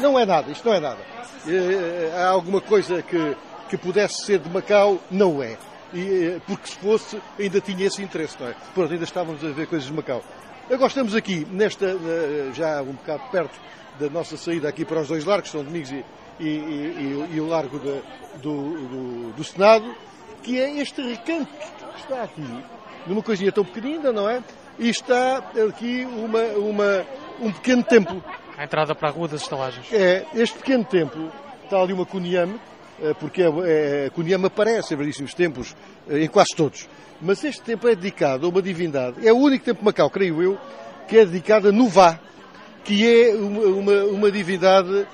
não 0.00 0.18
é 0.18 0.24
nada, 0.24 0.50
isto 0.50 0.66
não 0.66 0.74
é 0.74 0.80
nada. 0.80 0.98
Eh, 1.46 2.12
há 2.16 2.28
alguma 2.28 2.60
coisa 2.62 3.02
que, 3.02 3.36
que 3.68 3.76
pudesse 3.76 4.24
ser 4.24 4.38
de 4.38 4.48
Macau, 4.48 4.98
não 5.10 5.42
é. 5.42 5.58
Eh, 5.94 6.40
porque 6.46 6.68
se 6.68 6.78
fosse, 6.78 7.20
ainda 7.38 7.60
tinha 7.60 7.86
esse 7.86 8.02
interesse, 8.02 8.36
não 8.40 8.48
é? 8.48 8.54
Pronto, 8.72 8.90
ainda 8.90 9.04
estávamos 9.04 9.44
a 9.44 9.48
ver 9.48 9.66
coisas 9.66 9.86
de 9.86 9.92
Macau. 9.94 10.22
Agora 10.70 10.86
estamos 10.86 11.14
aqui, 11.14 11.46
nesta, 11.50 11.96
já 12.54 12.80
um 12.80 12.92
bocado 12.92 13.22
perto 13.30 13.58
da 13.98 14.08
nossa 14.08 14.36
saída 14.38 14.68
aqui 14.68 14.84
para 14.84 15.00
os 15.00 15.08
dois 15.08 15.24
largos, 15.24 15.50
São 15.50 15.62
Domingos 15.62 15.90
e, 15.90 16.04
e, 16.40 16.48
e, 16.48 17.28
e 17.34 17.40
o 17.40 17.46
largo 17.46 17.78
de, 17.78 18.00
do, 18.42 18.88
do, 18.88 19.32
do, 19.32 19.44
Senado, 19.44 19.94
que 20.42 20.58
é 20.58 20.80
este 20.80 21.02
recanto 21.02 21.50
que 21.94 22.00
está 22.00 22.22
aqui, 22.22 22.64
numa 23.06 23.22
coisinha 23.22 23.52
tão 23.52 23.64
pequenina, 23.64 24.10
não 24.10 24.28
é? 24.28 24.42
E 24.78 24.88
está 24.88 25.38
aqui 25.68 26.04
uma, 26.04 26.42
uma, 26.58 27.06
um 27.40 27.52
pequeno 27.52 27.84
templo. 27.84 28.24
A 28.56 28.64
entrada 28.64 28.94
para 28.94 29.08
a 29.08 29.12
Rua 29.12 29.28
das 29.28 29.42
Estalagens. 29.42 29.86
É, 29.92 30.26
este 30.34 30.58
pequeno 30.58 30.84
templo, 30.84 31.30
está 31.64 31.78
ali 31.80 31.92
uma 31.92 32.06
cunhame, 32.06 32.58
eh, 33.02 33.14
porque 33.14 33.42
é, 33.42 33.46
é, 33.46 34.06
a 34.06 34.10
cunhame 34.10 34.46
aparece 34.46 34.94
em 34.94 34.96
variedíssimos 34.96 35.34
templos, 35.34 35.74
eh, 36.08 36.24
em 36.24 36.28
quase 36.28 36.50
todos. 36.56 36.88
Mas 37.20 37.42
este 37.44 37.62
templo 37.62 37.88
é 37.88 37.94
dedicado 37.94 38.46
a 38.46 38.48
uma 38.48 38.62
divindade. 38.62 39.26
É 39.26 39.32
o 39.32 39.36
único 39.36 39.64
templo 39.64 39.80
de 39.80 39.84
Macau, 39.84 40.10
creio 40.10 40.42
eu, 40.42 40.58
que 41.06 41.18
é 41.18 41.24
dedicado 41.24 41.68
a 41.68 41.72
Nuvá, 41.72 42.18
que 42.84 43.06
é 43.06 43.34
uma, 43.34 43.60
uma, 43.62 44.04
uma 44.04 44.30
divindade 44.30 45.06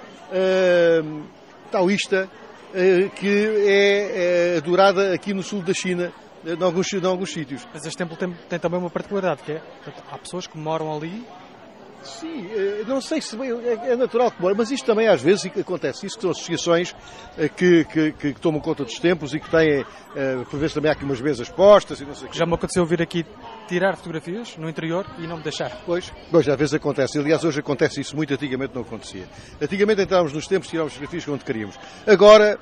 taoísta 1.71 2.29
uh, 2.71 3.11
que 3.11 3.29
é, 3.67 4.55
é 4.55 4.59
adorada 4.59 5.13
aqui 5.13 5.33
no 5.33 5.43
sul 5.43 5.63
da 5.63 5.73
China, 5.73 6.13
em 6.45 6.63
alguns, 6.63 6.93
em 6.93 7.05
alguns 7.05 7.33
sítios. 7.33 7.67
Mas 7.73 7.85
este 7.87 7.99
templo 7.99 8.17
tem, 8.17 8.33
tem 8.49 8.59
também 8.59 8.79
uma 8.79 8.91
particularidade, 8.91 9.43
que 9.43 9.53
é, 9.53 9.63
há 10.11 10.19
pessoas 10.19 10.47
que 10.47 10.57
moram 10.59 10.95
ali 10.95 11.25
Sim, 12.07 12.49
eh, 12.53 12.85
não 12.87 13.01
sei 13.01 13.21
se 13.21 13.37
é, 13.37 13.93
é 13.93 13.97
natural 13.97 14.31
que 14.31 14.41
mora, 14.41 14.55
mas 14.55 14.71
isto 14.71 14.87
também 14.87 15.09
às 15.09 15.21
vezes 15.21 15.47
acontece. 15.59 16.07
Isto 16.07 16.23
são 16.23 16.31
associações 16.31 16.95
eh, 17.37 17.49
que, 17.49 17.85
que, 17.85 18.13
que 18.13 18.33
tomam 18.35 18.61
conta 18.61 18.85
dos 18.85 18.99
tempos 18.99 19.35
e 19.35 19.41
que 19.41 19.51
têm, 19.51 19.85
eh, 20.15 20.45
por 20.49 20.59
vezes 20.59 20.75
também 20.75 20.89
há 20.91 20.95
aqui 20.95 21.05
umas 21.05 21.21
mesas 21.21 21.49
postas 21.49 22.01
e 22.01 22.05
não 22.05 22.15
sei 22.15 22.29
Já 22.33 22.47
me 22.47 22.55
aconteceu 22.55 22.87
vir 22.87 23.03
aqui 23.03 23.27
tirar 23.67 23.97
fotografias 23.97 24.57
no 24.57 24.69
interior 24.71 25.05
e 25.19 25.27
não 25.27 25.39
me 25.39 25.43
deixar. 25.43 25.83
Pois, 25.85 26.13
pois 26.31 26.49
às 26.49 26.57
vezes 26.57 26.75
acontece. 26.75 27.19
Aliás, 27.19 27.45
hoje 27.45 27.59
acontece 27.59 28.01
isso 28.01 28.15
muito, 28.15 28.33
antigamente 28.33 28.75
não 28.75 28.83
acontecia. 28.83 29.29
Antigamente 29.61 30.03
entrávamos 30.03 30.33
nos 30.33 30.47
tempos 30.47 30.69
e 30.69 30.71
tirávamos 30.71 30.95
fotografias 30.95 31.25
quando 31.25 31.45
queríamos. 31.45 31.79
Agora 32.07 32.59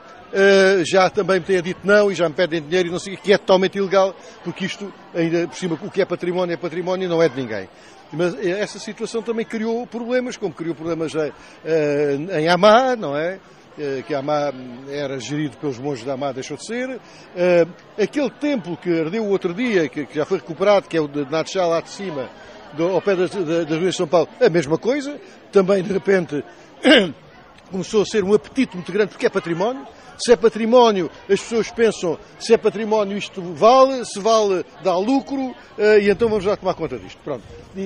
já 0.85 1.09
também 1.11 1.39
me 1.39 1.47
têm 1.47 1.63
dito 1.63 1.81
não 1.85 2.11
e 2.11 2.15
já 2.15 2.29
me 2.29 2.35
pedem 2.35 2.61
dinheiro 2.61 2.89
e 2.89 2.91
não 2.91 2.99
sei 2.99 3.15
o 3.15 3.19
que, 3.19 3.33
é 3.33 3.39
totalmente 3.39 3.79
ilegal, 3.79 4.17
porque 4.43 4.65
isto, 4.65 4.93
ainda 5.15 5.47
por 5.47 5.57
cima, 5.57 5.79
o 5.81 5.91
que 5.91 6.03
é 6.03 6.05
património 6.05 6.55
é 6.55 6.57
património, 6.57 7.09
não 7.09 7.23
é 7.23 7.29
de 7.29 7.41
ninguém. 7.41 7.69
Mas 8.13 8.35
essa 8.45 8.79
situação 8.79 9.23
também 9.23 9.45
criou 9.45 9.87
problemas, 9.87 10.37
como 10.37 10.53
criou 10.53 10.75
problemas 10.75 11.15
eh, 11.15 11.33
eh, 11.65 12.41
em 12.41 12.49
Amá, 12.49 12.95
não 12.97 13.17
é? 13.17 13.41
Eh, 13.79 14.05
que 14.07 14.15
Amá 14.15 14.53
era 14.89 15.19
gerido 15.19 15.57
pelos 15.57 15.79
monges 15.79 16.05
de 16.05 16.11
Amá, 16.11 16.31
deixou 16.33 16.57
de 16.57 16.65
ser. 16.65 17.01
Aquele 18.01 18.31
templo 18.31 18.77
que 18.77 19.01
ardeu 19.01 19.25
o 19.25 19.31
outro 19.31 19.53
dia, 19.53 19.89
que 19.89 20.07
já 20.13 20.25
foi 20.25 20.39
recuperado, 20.39 20.89
que 20.89 20.97
é 20.97 21.01
o 21.01 21.09
de 21.09 21.29
Natchal 21.31 21.71
lá 21.71 21.81
de 21.81 21.91
cima, 21.91 22.29
ao 22.79 23.03
pé 23.03 23.17
das, 23.17 23.31
das 23.31 23.79
ruas 23.79 23.93
de 23.93 23.97
São 23.97 24.07
Paulo, 24.07 24.29
a 24.41 24.49
mesma 24.49 24.79
coisa. 24.79 25.21
Também, 25.51 25.83
de 25.83 25.93
repente, 25.93 26.45
começou 27.71 28.03
a 28.03 28.05
ser 28.05 28.23
um 28.23 28.35
apetite 28.35 28.77
muito 28.77 28.93
grande, 28.93 29.11
porque 29.11 29.27
é 29.27 29.31
património. 29.31 29.87
Se 30.17 30.33
é 30.33 30.37
património, 30.37 31.11
as 31.29 31.41
pessoas 31.41 31.71
pensam, 31.71 32.19
se 32.39 32.55
é 32.55 32.57
património 32.57 33.17
isto 33.17 33.43
vale, 33.43 34.05
se 34.05 34.21
vale 34.21 34.65
dá 34.83 34.97
lucro, 34.97 35.51
uh, 35.51 35.99
e 36.01 36.09
então 36.09 36.29
vamos 36.29 36.45
já 36.45 36.57
tomar 36.57 36.75
conta 36.75 36.99
disto. 36.99 37.19
Pronto. 37.23 37.43
E, 37.77 37.81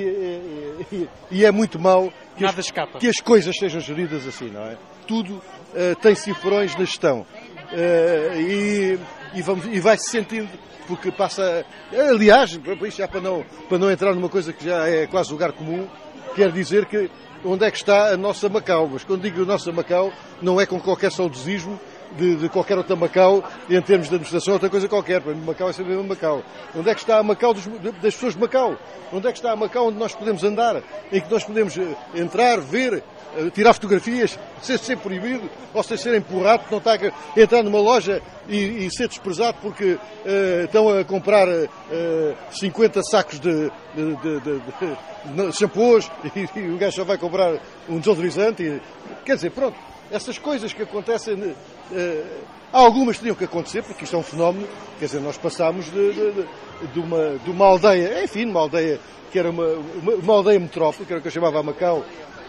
e, 0.92 1.08
e 1.30 1.44
é 1.44 1.50
muito 1.50 1.78
mau 1.78 2.12
que 2.37 2.44
as, 2.44 2.70
que 2.99 3.08
as, 3.08 3.20
coisas 3.20 3.56
sejam 3.56 3.80
geridas 3.80 4.26
assim, 4.26 4.50
não 4.50 4.62
é? 4.62 4.76
Tudo 5.06 5.35
uh, 5.35 5.97
tem 6.00 6.14
cifrões 6.14 6.75
na 6.75 6.85
gestão. 6.85 7.26
Uh, 7.73 8.40
e, 8.40 8.99
e, 9.35 9.42
vamos, 9.42 9.66
e 9.66 9.80
vai-se 9.80 10.11
sentindo 10.11 10.49
porque 10.87 11.12
passa. 11.12 11.64
Aliás, 11.92 12.58
já 12.97 13.06
para 13.06 13.20
não, 13.20 13.44
para 13.68 13.78
não 13.78 13.90
entrar 13.90 14.14
numa 14.14 14.28
coisa 14.28 14.52
que 14.52 14.64
já 14.64 14.88
é 14.88 15.06
quase 15.06 15.30
lugar 15.30 15.52
comum, 15.52 15.87
quer 16.35 16.50
dizer 16.50 16.87
que 16.87 17.11
onde 17.44 17.64
é 17.64 17.70
que 17.70 17.76
está 17.76 18.12
a 18.12 18.16
nossa 18.16 18.49
Macau. 18.49 18.88
Mas 18.90 19.04
quando 19.04 19.23
digo 19.23 19.42
a 19.42 19.47
nossa 19.47 19.70
Macau, 19.70 20.12
não 20.40 20.61
é 20.61 20.66
com 20.66 20.80
qualquer 20.80 21.12
saudosismo, 21.12 21.78
de, 22.16 22.36
de, 22.36 22.48
qualquer 22.48 22.78
outra 22.78 22.96
Macau 22.96 23.44
em 23.68 23.80
termos 23.82 24.08
de 24.08 24.14
administração, 24.14 24.54
outra 24.54 24.70
coisa 24.70 24.88
qualquer. 24.88 25.20
Para 25.20 25.34
mim, 25.34 25.44
Macau 25.44 25.68
é 25.68 25.72
sempre 25.72 25.94
a 25.94 26.02
Macau. 26.02 26.42
Onde 26.74 26.90
é 26.90 26.94
que 26.94 27.00
está 27.00 27.18
a 27.18 27.22
Macau 27.22 27.54
dos, 27.54 27.66
das 27.66 28.14
pessoas 28.14 28.34
de 28.34 28.40
Macau? 28.40 28.76
Onde 29.12 29.28
é 29.28 29.32
que 29.32 29.38
está 29.38 29.52
a 29.52 29.56
Macau 29.56 29.88
onde 29.88 29.98
nós 29.98 30.14
podemos 30.14 30.42
andar? 30.44 30.82
Em 31.12 31.20
que 31.20 31.30
nós 31.30 31.44
podemos 31.44 31.76
eh, 31.76 31.94
entrar, 32.14 32.60
ver, 32.60 33.02
eh, 33.36 33.50
tirar 33.50 33.74
fotografias, 33.74 34.38
sem 34.62 34.76
ser 34.78 34.96
proibido, 34.98 35.48
ou 35.74 35.82
sem 35.82 35.96
ser 35.96 36.14
empurrado, 36.14 36.64
não 36.70 36.78
está 36.78 36.94
a 36.94 37.40
entrar 37.40 37.62
numa 37.62 37.80
loja 37.80 38.22
e, 38.48 38.86
e 38.86 38.90
ser 38.90 39.08
desprezado 39.08 39.58
porque 39.60 39.92
uh, 39.92 40.64
estão 40.64 40.88
a 40.88 41.04
comprar 41.04 41.46
uh, 41.46 42.36
50 42.50 43.02
sacos 43.02 43.38
de, 43.38 43.70
de, 43.94 44.40
de, 44.40 44.40
de 44.40 45.52
shampoos 45.52 46.10
e, 46.34 46.58
e, 46.58 46.70
o 46.70 46.78
gajo 46.78 46.96
só 46.96 47.04
vai 47.04 47.18
comprar 47.18 47.58
um 47.88 47.98
desodorizante. 47.98 48.62
E, 48.62 48.80
quer 49.24 49.36
dizer, 49.36 49.50
pronto, 49.50 49.76
essas 50.10 50.38
coisas 50.38 50.72
que 50.72 50.82
acontecem, 50.82 51.54
algumas 52.73 53.18
teriam 53.18 53.35
que 53.35 53.45
acontecer, 53.45 53.83
porque 53.83 54.04
isto 54.04 54.16
é 54.16 54.18
um 54.18 54.23
fenómeno, 54.23 54.66
quer 54.99 55.07
dizer, 55.07 55.21
nós 55.21 55.37
passámos 55.37 55.87
de, 55.87 56.45
de, 56.92 57.00
uma, 57.00 57.38
de 57.45 57.50
uma 57.50 57.66
aldeia, 57.66 58.25
enfim, 58.25 58.47
uma 58.47 58.61
aldeia 58.61 59.00
que 59.30 59.38
era 59.38 59.50
uma, 59.50 59.66
uma, 59.66 60.14
uma 60.14 60.35
aldeia 60.35 60.59
metrópole, 60.59 61.04
que 61.04 61.12
era 61.12 61.18
o 61.18 61.23
que 61.23 61.28
eu 61.28 61.33
chamava 61.33 61.62
Macau, 61.62 62.04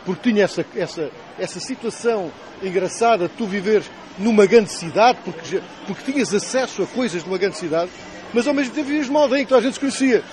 porque 0.06 0.32
tinha 0.32 0.46
essa, 0.46 0.66
essa, 0.76 1.10
essa 1.38 1.60
situação 1.60 2.32
engraçada 2.64 3.28
de 3.28 3.34
tu 3.36 3.46
viveres 3.46 3.90
numa 4.18 4.46
grande 4.46 4.72
cidade, 4.72 5.20
porque, 5.24 5.62
porque 5.86 6.12
tinhas 6.12 6.34
acesso 6.34 6.84
a 6.84 6.88
coisas 6.88 7.24
de 7.24 7.30
uma 7.30 7.38
grande 7.38 7.58
cidade, 7.58 7.90
mas 8.34 8.48
ao 8.48 8.54
mesmo 8.54 8.74
tempo 8.74 8.88
vivias 8.88 9.08
numa 9.08 9.22
aldeia 9.22 9.44
que 9.44 9.50
toda 9.50 9.62
a 9.62 9.64
gente 9.64 9.74
se 9.74 9.80
conhecia. 9.80 10.24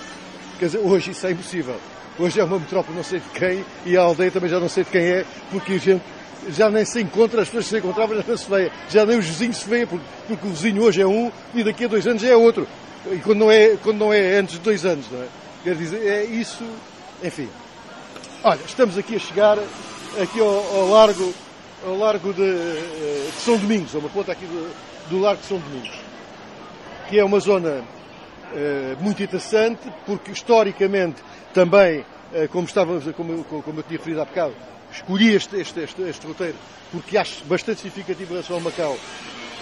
Quer 0.59 0.65
dizer, 0.65 0.79
hoje 0.79 1.11
isso 1.11 1.25
é 1.27 1.31
impossível. 1.31 1.75
Hoje 2.19 2.39
é 2.39 2.43
uma 2.43 2.57
metrópole 2.57 2.95
não 2.95 3.03
sei 3.03 3.19
de 3.19 3.29
quem 3.29 3.63
e 3.85 3.95
a 3.95 4.01
aldeia 4.01 4.31
também 4.31 4.49
já 4.49 4.59
não 4.59 4.67
sei 4.67 4.83
de 4.83 4.89
quem 4.89 5.05
é, 5.05 5.25
porque 5.51 5.73
a 5.73 5.77
gente 5.77 6.01
já 6.49 6.69
nem 6.69 6.85
se 6.85 7.01
encontra, 7.01 7.41
as 7.41 7.47
pessoas 7.47 7.65
que 7.65 7.69
se 7.71 7.77
encontravam 7.77 8.15
já 8.15 8.23
não 8.27 8.37
se 8.37 8.49
veem, 8.49 8.71
já 8.89 9.05
nem 9.05 9.17
os 9.17 9.25
vizinhos 9.25 9.57
se 9.57 9.69
veem, 9.69 9.85
porque, 9.85 10.05
porque, 10.27 10.47
o 10.47 10.49
vizinho 10.49 10.83
hoje 10.83 11.01
é 11.01 11.07
um 11.07 11.31
e 11.53 11.63
daqui 11.63 11.85
a 11.85 11.87
dois 11.87 12.07
anos 12.07 12.23
é 12.23 12.35
outro. 12.35 12.67
E 13.11 13.17
quando 13.17 13.39
não 13.39 13.51
é, 13.51 13.77
quando 13.77 13.97
não 13.97 14.13
é 14.13 14.37
antes 14.37 14.55
de 14.55 14.61
dois 14.61 14.85
anos, 14.85 15.05
não 15.11 15.21
é? 15.21 15.27
Quer 15.63 15.75
dizer, 15.75 16.05
é 16.05 16.23
isso, 16.23 16.63
enfim. 17.23 17.49
Olha, 18.43 18.59
estamos 18.65 18.97
aqui 18.97 19.15
a 19.15 19.19
chegar 19.19 19.57
aqui 20.21 20.39
ao, 20.39 20.47
ao 20.47 20.89
largo, 20.89 21.33
ao 21.85 21.97
largo 21.97 22.33
de, 22.33 22.43
eh, 22.43 23.29
de, 23.33 23.41
São 23.41 23.57
Domingos, 23.57 23.95
a 23.95 23.99
uma 23.99 24.09
ponta 24.09 24.31
aqui 24.31 24.45
do, 24.45 24.73
do 25.09 25.19
Largo 25.19 25.41
de 25.41 25.47
São 25.47 25.59
Domingos, 25.59 25.95
que 27.09 27.19
é 27.19 27.23
uma 27.23 27.39
zona 27.39 27.83
eh, 28.53 28.95
muito 28.99 29.21
interessante, 29.21 29.91
porque 30.05 30.31
historicamente 30.31 31.21
também, 31.53 32.05
eh, 32.33 32.47
como, 32.47 32.65
estava, 32.65 32.99
como, 33.13 33.43
como 33.43 33.79
eu 33.79 33.83
tinha 33.83 33.97
referido 33.97 34.21
há 34.21 34.25
bocado, 34.25 34.53
escolhi 34.97 35.33
este, 35.33 35.57
este, 35.57 35.79
este, 35.81 36.01
este 36.01 36.27
roteiro 36.27 36.55
porque 36.91 37.17
acho 37.17 37.43
bastante 37.45 37.81
significativo 37.81 38.31
em 38.31 38.33
relação 38.35 38.55
ao 38.55 38.61
Macau, 38.61 38.97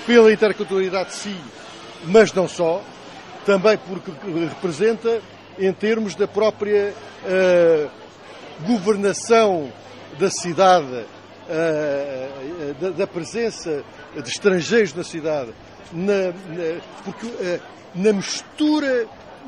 pela 0.06 0.32
interculturalidade 0.32 1.10
de 1.10 1.16
si, 1.16 1.36
mas 2.06 2.32
não 2.34 2.48
só, 2.48 2.84
também 3.46 3.78
porque 3.78 4.12
representa 4.48 5.22
em 5.58 5.74
termos 5.74 6.16
da 6.16 6.28
própria 6.28 6.94
uh, 7.24 7.90
governação 8.66 9.72
da 10.20 10.30
cidade, 10.30 11.06
uh, 11.48 12.74
da, 12.80 12.90
da, 12.92 13.08
presença 13.08 13.84
de 14.16 14.30
estrangeiros 14.30 14.94
na 14.94 15.04
cidade, 15.04 15.52
na, 15.92 16.28
na 16.28 16.82
porque, 17.04 17.26
uh, 17.26 17.62
na 17.96 18.14
mistura 18.14 19.08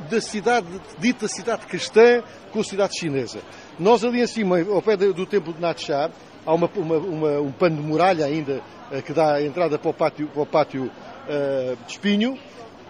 da 0.10 0.21
cidade, 0.21 0.67
dita 1.00 1.28
cidade 1.28 1.65
cristã 1.65 2.23
com 2.52 2.60
a 2.60 2.63
cidade 2.63 2.97
chinesa. 3.00 3.39
Nós 3.80 4.04
ali 4.04 4.22
em 4.22 4.28
cima, 4.28 4.60
ao 4.60 4.82
pé 4.82 4.98
do 4.98 5.26
templo 5.26 5.54
de 5.54 5.62
Natsha, 5.62 6.12
há 6.46 6.54
uma, 6.54 6.70
uma, 6.76 6.98
uma, 6.98 7.42
um 7.42 7.52
pano 7.52 7.76
de 7.76 7.82
muralha 7.82 8.26
ainda 8.26 8.62
que 9.06 9.13
dá 9.13 9.36
a 9.36 9.44
entrada 9.44 9.78
para 9.78 9.92
o 9.92 9.94
pátio, 9.94 10.28
para 10.28 10.42
o 10.42 10.46
pátio 10.46 10.86
uh, 10.86 11.76
de 11.86 11.92
espinho, 11.92 12.38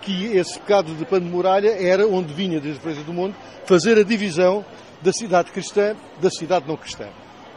que 0.01 0.27
esse 0.37 0.59
pecado 0.59 0.93
de 0.93 1.05
pano 1.05 1.25
de 1.25 1.31
muralha 1.31 1.69
era 1.69 2.07
onde 2.07 2.33
vinha 2.33 2.59
desde 2.59 2.87
a 2.87 3.03
do 3.03 3.13
Mundo 3.13 3.35
fazer 3.65 3.97
a 3.97 4.03
divisão 4.03 4.63
da 5.01 5.11
cidade 5.11 5.51
cristã 5.51 5.95
da 6.21 6.29
cidade 6.29 6.65
não 6.67 6.77
cristã. 6.77 7.07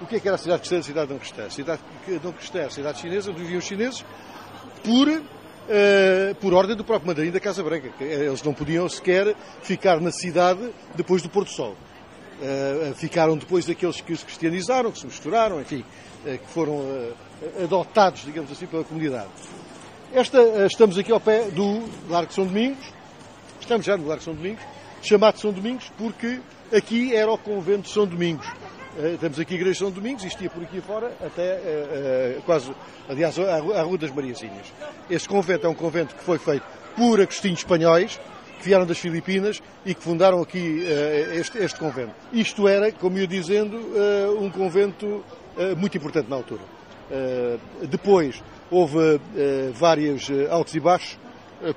O 0.02 0.06
que 0.06 0.16
é 0.16 0.20
que 0.20 0.26
era 0.26 0.34
a 0.34 0.38
cidade 0.38 0.60
cristã 0.60 0.76
da 0.78 0.82
cidade 0.82 1.10
não 1.12 1.18
cristã? 1.18 1.44
A 1.44 1.50
cidade 1.50 1.80
não 2.24 2.32
cristã, 2.32 2.64
a 2.64 2.70
cidade 2.70 3.00
chinesa, 3.00 3.30
onde 3.30 3.40
viviam 3.40 3.58
os 3.58 3.64
chineses, 3.64 4.04
por, 4.82 5.08
uh, 5.08 6.34
por 6.40 6.54
ordem 6.54 6.74
do 6.74 6.84
próprio 6.84 7.08
mandarim 7.08 7.30
da 7.30 7.38
Casa 7.38 7.62
Branca. 7.62 7.90
Eles 8.00 8.42
não 8.42 8.54
podiam 8.54 8.88
sequer 8.88 9.36
ficar 9.62 10.00
na 10.00 10.10
cidade 10.10 10.70
depois 10.96 11.22
do 11.22 11.28
pôr 11.28 11.44
do 11.44 11.50
sol. 11.50 11.76
Uh, 12.40 12.94
ficaram 12.94 13.36
depois 13.36 13.66
daqueles 13.66 14.00
que 14.00 14.14
os 14.14 14.22
cristianizaram, 14.22 14.90
que 14.90 14.98
se 14.98 15.04
misturaram, 15.04 15.60
enfim, 15.60 15.84
uh, 16.24 16.38
que 16.38 16.46
foram 16.48 17.12
adotados, 17.62 18.22
digamos 18.24 18.50
assim, 18.50 18.66
pela 18.66 18.82
comunidade. 18.82 19.28
Esta, 20.12 20.38
estamos 20.66 20.96
aqui 20.96 21.12
ao 21.12 21.20
pé 21.20 21.50
do 21.50 21.82
Largo 22.08 22.32
São 22.32 22.46
Domingos, 22.46 22.84
estamos 23.60 23.84
já 23.84 23.94
no 23.96 24.06
Largo 24.06 24.20
de 24.20 24.24
São 24.24 24.34
Domingos, 24.34 24.62
chamado 25.02 25.38
São 25.38 25.52
Domingos 25.52 25.92
porque 25.98 26.40
aqui 26.72 27.14
era 27.14 27.30
o 27.30 27.36
convento 27.36 27.82
de 27.82 27.90
São 27.90 28.06
Domingos. 28.06 28.46
Temos 29.20 29.38
aqui 29.38 29.54
a 29.54 29.56
Igreja 29.56 29.72
de 29.72 29.78
São 29.78 29.90
Domingos, 29.90 30.24
isto 30.24 30.42
ia 30.42 30.50
por 30.50 30.62
aqui 30.62 30.80
fora, 30.80 31.12
até 31.24 32.40
quase, 32.44 32.74
aliás, 33.08 33.38
à, 33.38 33.82
Rua 33.82 33.96
das 33.96 34.10
Mariazinhas. 34.10 34.66
Este 35.08 35.28
convento 35.28 35.66
é 35.66 35.70
um 35.70 35.74
convento 35.74 36.14
que 36.14 36.24
foi 36.24 36.38
feito 36.38 36.66
por 36.96 37.20
agostinhos 37.20 37.60
espanhóis, 37.60 38.18
que 38.60 38.66
vieram 38.66 38.86
das 38.86 38.98
Filipinas 38.98 39.60
e 39.84 39.94
que 39.94 40.02
fundaram 40.02 40.40
aqui 40.40 40.84
este, 41.32 41.58
este, 41.58 41.78
convento. 41.78 42.12
Isto 42.32 42.68
era, 42.68 42.92
como 42.92 43.18
eu 43.18 43.26
dizendo, 43.26 43.76
um 44.38 44.50
convento 44.50 45.24
muito 45.76 45.96
importante 45.96 46.28
na 46.28 46.36
altura. 46.36 46.62
depois 47.88 48.42
houve 48.70 49.20
vários 49.74 50.28
altos 50.50 50.74
e 50.74 50.80
baixos, 50.80 51.18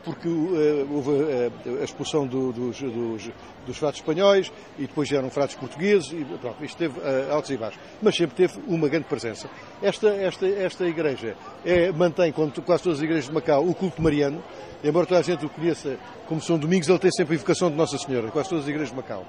porque 0.03 0.27
uh, 0.27 0.87
houve 0.91 1.09
uh, 1.09 1.81
a 1.81 1.83
expulsão 1.83 2.25
do, 2.25 2.53
dos, 2.53 2.79
dos, 2.79 3.29
dos 3.65 3.77
fratos 3.77 3.99
espanhóis 3.99 4.51
e 4.77 4.83
depois 4.83 5.11
eram 5.11 5.29
fratos 5.29 5.55
portugueses 5.55 6.11
e 6.11 6.23
pronto, 6.39 6.63
isto 6.63 6.77
teve 6.77 6.99
altos 7.29 7.51
e 7.51 7.57
baixos, 7.57 7.79
mas 8.01 8.15
sempre 8.15 8.35
teve 8.35 8.59
uma 8.67 8.87
grande 8.87 9.05
presença. 9.05 9.49
Esta, 9.81 10.07
esta, 10.09 10.47
esta 10.47 10.87
igreja 10.87 11.35
é, 11.65 11.91
mantém, 11.91 12.31
como 12.31 12.51
quase 12.61 12.83
todas 12.83 12.99
as 12.99 13.03
igrejas 13.03 13.25
de 13.25 13.33
Macau, 13.33 13.67
o 13.67 13.75
culto 13.75 14.01
mariano, 14.01 14.41
embora 14.83 15.05
toda 15.05 15.19
a 15.19 15.23
gente 15.23 15.45
o 15.45 15.49
conheça 15.49 15.97
como 16.27 16.41
São 16.41 16.57
Domingos, 16.57 16.87
ele 16.87 16.99
tem 16.99 17.11
sempre 17.11 17.33
a 17.33 17.35
invocação 17.35 17.69
de 17.69 17.75
Nossa 17.75 17.97
Senhora, 17.97 18.31
quase 18.31 18.49
todas 18.49 18.63
as 18.63 18.69
igrejas 18.69 18.89
de 18.89 18.95
Macau. 18.95 19.25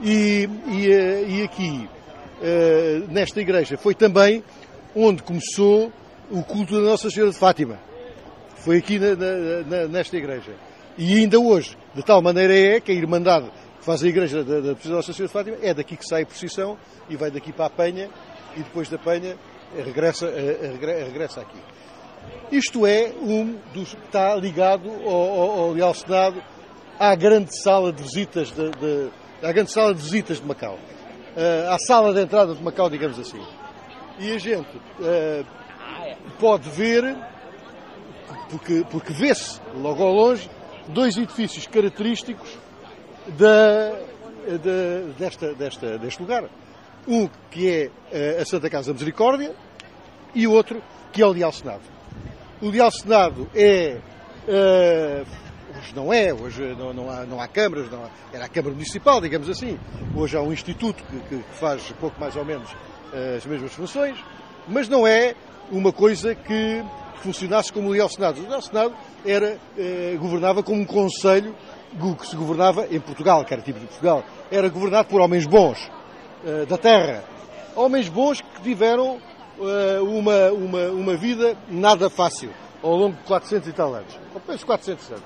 E, 0.00 0.48
e, 0.68 1.36
e 1.36 1.42
aqui, 1.42 1.88
nesta 3.08 3.40
igreja, 3.40 3.76
foi 3.76 3.94
também 3.94 4.42
onde 4.96 5.22
começou 5.22 5.92
o 6.30 6.42
culto 6.42 6.74
da 6.74 6.80
Nossa 6.80 7.08
Senhora 7.08 7.30
de 7.30 7.38
Fátima 7.38 7.91
foi 8.64 8.78
aqui 8.78 8.98
na, 8.98 9.14
na, 9.14 9.88
nesta 9.88 10.16
igreja. 10.16 10.54
E 10.96 11.18
ainda 11.18 11.38
hoje, 11.38 11.76
de 11.94 12.02
tal 12.02 12.22
maneira 12.22 12.54
é 12.54 12.80
que 12.80 12.92
a 12.92 12.94
Irmandade 12.94 13.50
que 13.82 13.86
faz 13.86 14.02
a 14.04 14.06
igreja 14.06 14.44
da, 14.44 14.60
da 14.60 14.76
Nossa 14.84 15.12
Senhora 15.12 15.26
de 15.26 15.32
Fátima 15.32 15.56
é 15.60 15.74
daqui 15.74 15.96
que 15.96 16.06
sai 16.06 16.22
a 16.22 16.26
procissão 16.26 16.78
e 17.10 17.16
vai 17.16 17.32
daqui 17.32 17.52
para 17.52 17.66
a 17.66 17.70
Penha 17.70 18.08
e 18.56 18.60
depois 18.60 18.88
da 18.88 18.96
Penha 18.96 19.36
regressa, 19.84 20.30
regressa 21.04 21.40
aqui. 21.40 21.58
Isto 22.52 22.86
é 22.86 23.12
um 23.20 23.58
dos 23.74 23.94
está 24.04 24.36
ligado 24.36 24.88
ao, 25.04 25.82
ao, 25.82 25.94
Senado 25.94 26.40
à 26.96 27.16
grande 27.16 27.60
sala 27.60 27.92
de 27.92 28.02
visitas 28.02 28.52
de, 28.52 28.70
de, 28.70 29.10
à 29.42 29.50
grande 29.50 29.72
sala 29.72 29.92
de 29.92 30.00
visitas 30.00 30.38
de 30.38 30.46
Macau, 30.46 30.74
uh, 30.74 31.70
à 31.72 31.78
sala 31.78 32.14
de 32.14 32.20
entrada 32.20 32.54
de 32.54 32.62
Macau, 32.62 32.88
digamos 32.88 33.18
assim. 33.18 33.42
E 34.20 34.32
a 34.32 34.38
gente 34.38 34.76
uh, 34.76 35.44
pode 36.38 36.68
ver 36.68 37.16
porque, 38.50 38.84
porque 38.90 39.12
vê-se 39.12 39.60
logo 39.74 40.02
ao 40.02 40.12
longe 40.12 40.48
dois 40.88 41.16
edifícios 41.16 41.66
característicos 41.66 42.58
da, 43.38 43.90
da, 44.46 45.12
desta, 45.18 45.54
desta, 45.54 45.98
deste 45.98 46.20
lugar. 46.20 46.44
Um 47.06 47.28
que 47.50 47.68
é 47.68 47.90
eh, 48.12 48.40
a 48.40 48.44
Santa 48.44 48.70
Casa 48.70 48.92
Misericórdia 48.92 49.52
e 50.34 50.46
o 50.46 50.52
outro 50.52 50.82
que 51.12 51.22
é 51.22 51.26
o 51.26 51.32
Leal 51.32 51.52
Senado. 51.52 51.82
O 52.60 52.68
Leal 52.68 52.90
Senado 52.90 53.48
é. 53.54 53.98
Uh, 54.46 55.26
hoje 55.78 55.94
não 55.94 56.12
é, 56.12 56.34
hoje 56.34 56.62
não, 56.76 56.92
não, 56.92 57.10
há, 57.10 57.24
não 57.24 57.40
há 57.40 57.46
câmaras, 57.46 57.90
não 57.90 58.04
há, 58.04 58.10
era 58.32 58.44
a 58.44 58.48
Câmara 58.48 58.74
Municipal, 58.74 59.20
digamos 59.20 59.48
assim. 59.48 59.78
Hoje 60.14 60.36
há 60.36 60.40
um 60.40 60.52
instituto 60.52 61.02
que, 61.04 61.20
que 61.28 61.44
faz 61.58 61.92
pouco 62.00 62.18
mais 62.20 62.34
ou 62.36 62.44
menos 62.44 62.70
uh, 62.70 63.36
as 63.36 63.44
mesmas 63.46 63.72
funções, 63.72 64.16
mas 64.66 64.88
não 64.88 65.06
é 65.06 65.34
uma 65.70 65.92
coisa 65.92 66.34
que 66.34 66.82
funcionasse 67.22 67.72
como 67.72 67.88
o 67.88 67.92
Leal 67.92 68.08
Senado. 68.08 68.40
O 68.40 68.48
Leal 68.48 68.62
Senado 68.62 68.94
era, 69.24 69.58
eh, 69.78 70.16
governava 70.18 70.62
como 70.62 70.80
um 70.80 70.84
conselho 70.84 71.54
que 72.18 72.26
se 72.26 72.34
governava 72.34 72.86
em 72.90 72.98
Portugal, 73.00 73.44
que 73.44 73.52
era 73.52 73.62
tipo 73.62 73.78
de 73.78 73.86
Portugal. 73.86 74.24
Era 74.50 74.68
governado 74.68 75.08
por 75.08 75.20
homens 75.20 75.46
bons 75.46 75.78
eh, 76.44 76.66
da 76.66 76.76
terra. 76.76 77.24
Homens 77.76 78.08
bons 78.08 78.40
que 78.40 78.62
tiveram 78.62 79.20
eh, 79.60 80.00
uma, 80.00 80.50
uma, 80.50 80.86
uma 80.88 81.16
vida 81.16 81.56
nada 81.68 82.10
fácil 82.10 82.50
ao 82.82 82.96
longo 82.96 83.16
de 83.16 83.22
400 83.22 83.68
e 83.68 83.72
tal 83.72 83.94
anos. 83.94 84.18
Ou 84.34 84.40
penso 84.40 84.66
400 84.66 85.10
anos. 85.10 85.24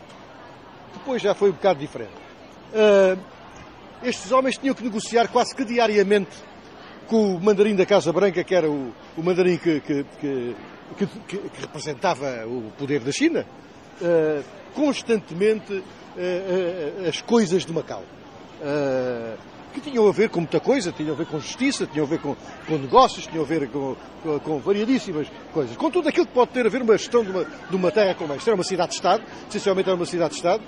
Depois 0.92 1.22
já 1.22 1.34
foi 1.34 1.50
um 1.50 1.52
bocado 1.52 1.78
diferente. 1.78 2.12
Uh, 2.72 3.18
estes 4.02 4.30
homens 4.32 4.58
tinham 4.58 4.74
que 4.74 4.82
negociar 4.82 5.28
quase 5.28 5.54
que 5.54 5.64
diariamente 5.64 6.36
com 7.06 7.36
o 7.36 7.40
mandarim 7.40 7.74
da 7.74 7.86
Casa 7.86 8.12
Branca, 8.12 8.42
que 8.42 8.54
era 8.54 8.68
o, 8.68 8.92
o 9.16 9.22
mandarim 9.22 9.56
que, 9.56 9.80
que, 9.80 10.04
que 10.20 10.56
que, 10.94 11.06
que, 11.06 11.36
que 11.36 11.60
representava 11.60 12.46
o 12.46 12.72
poder 12.78 13.00
da 13.00 13.12
China, 13.12 13.46
uh, 14.00 14.44
constantemente 14.74 15.72
uh, 15.72 17.08
as 17.08 17.20
coisas 17.20 17.64
de 17.64 17.72
Macau. 17.72 18.04
que 19.74 19.80
tinham 19.80 20.08
a 20.08 20.12
ver 20.12 20.30
com 20.30 20.40
muita 20.40 20.58
coisa, 20.60 20.90
tinham 20.90 21.12
a 21.12 21.16
ver 21.16 21.26
com 21.26 21.38
justiça, 21.38 21.86
tinham 21.86 22.06
a 22.06 22.08
ver 22.08 22.18
com, 22.18 22.34
com 22.66 22.78
negócios, 22.78 23.26
tinham 23.26 23.44
a 23.44 23.46
ver 23.46 23.68
com, 23.68 23.94
com, 24.22 24.38
com, 24.40 24.58
variadíssimas 24.58 25.28
coisas. 25.52 25.76
Com 25.76 25.90
tudo 25.90 26.08
aquilo 26.08 26.26
que 26.26 26.32
pode 26.32 26.50
ter 26.50 26.66
a 26.66 26.70
ver 26.70 26.80
uma 26.82 26.96
gestão 26.96 27.22
de 27.22 27.30
uma, 27.30 27.44
de 27.44 27.76
uma 27.76 27.90
terra 27.90 28.14
como 28.14 28.32
esta. 28.32 28.50
Era 28.50 28.54
uma 28.54 28.64
cidade-estado, 28.64 29.22
essencialmente 29.48 29.88
era 29.88 29.96
uma 29.96 30.06
cidade-estado, 30.06 30.62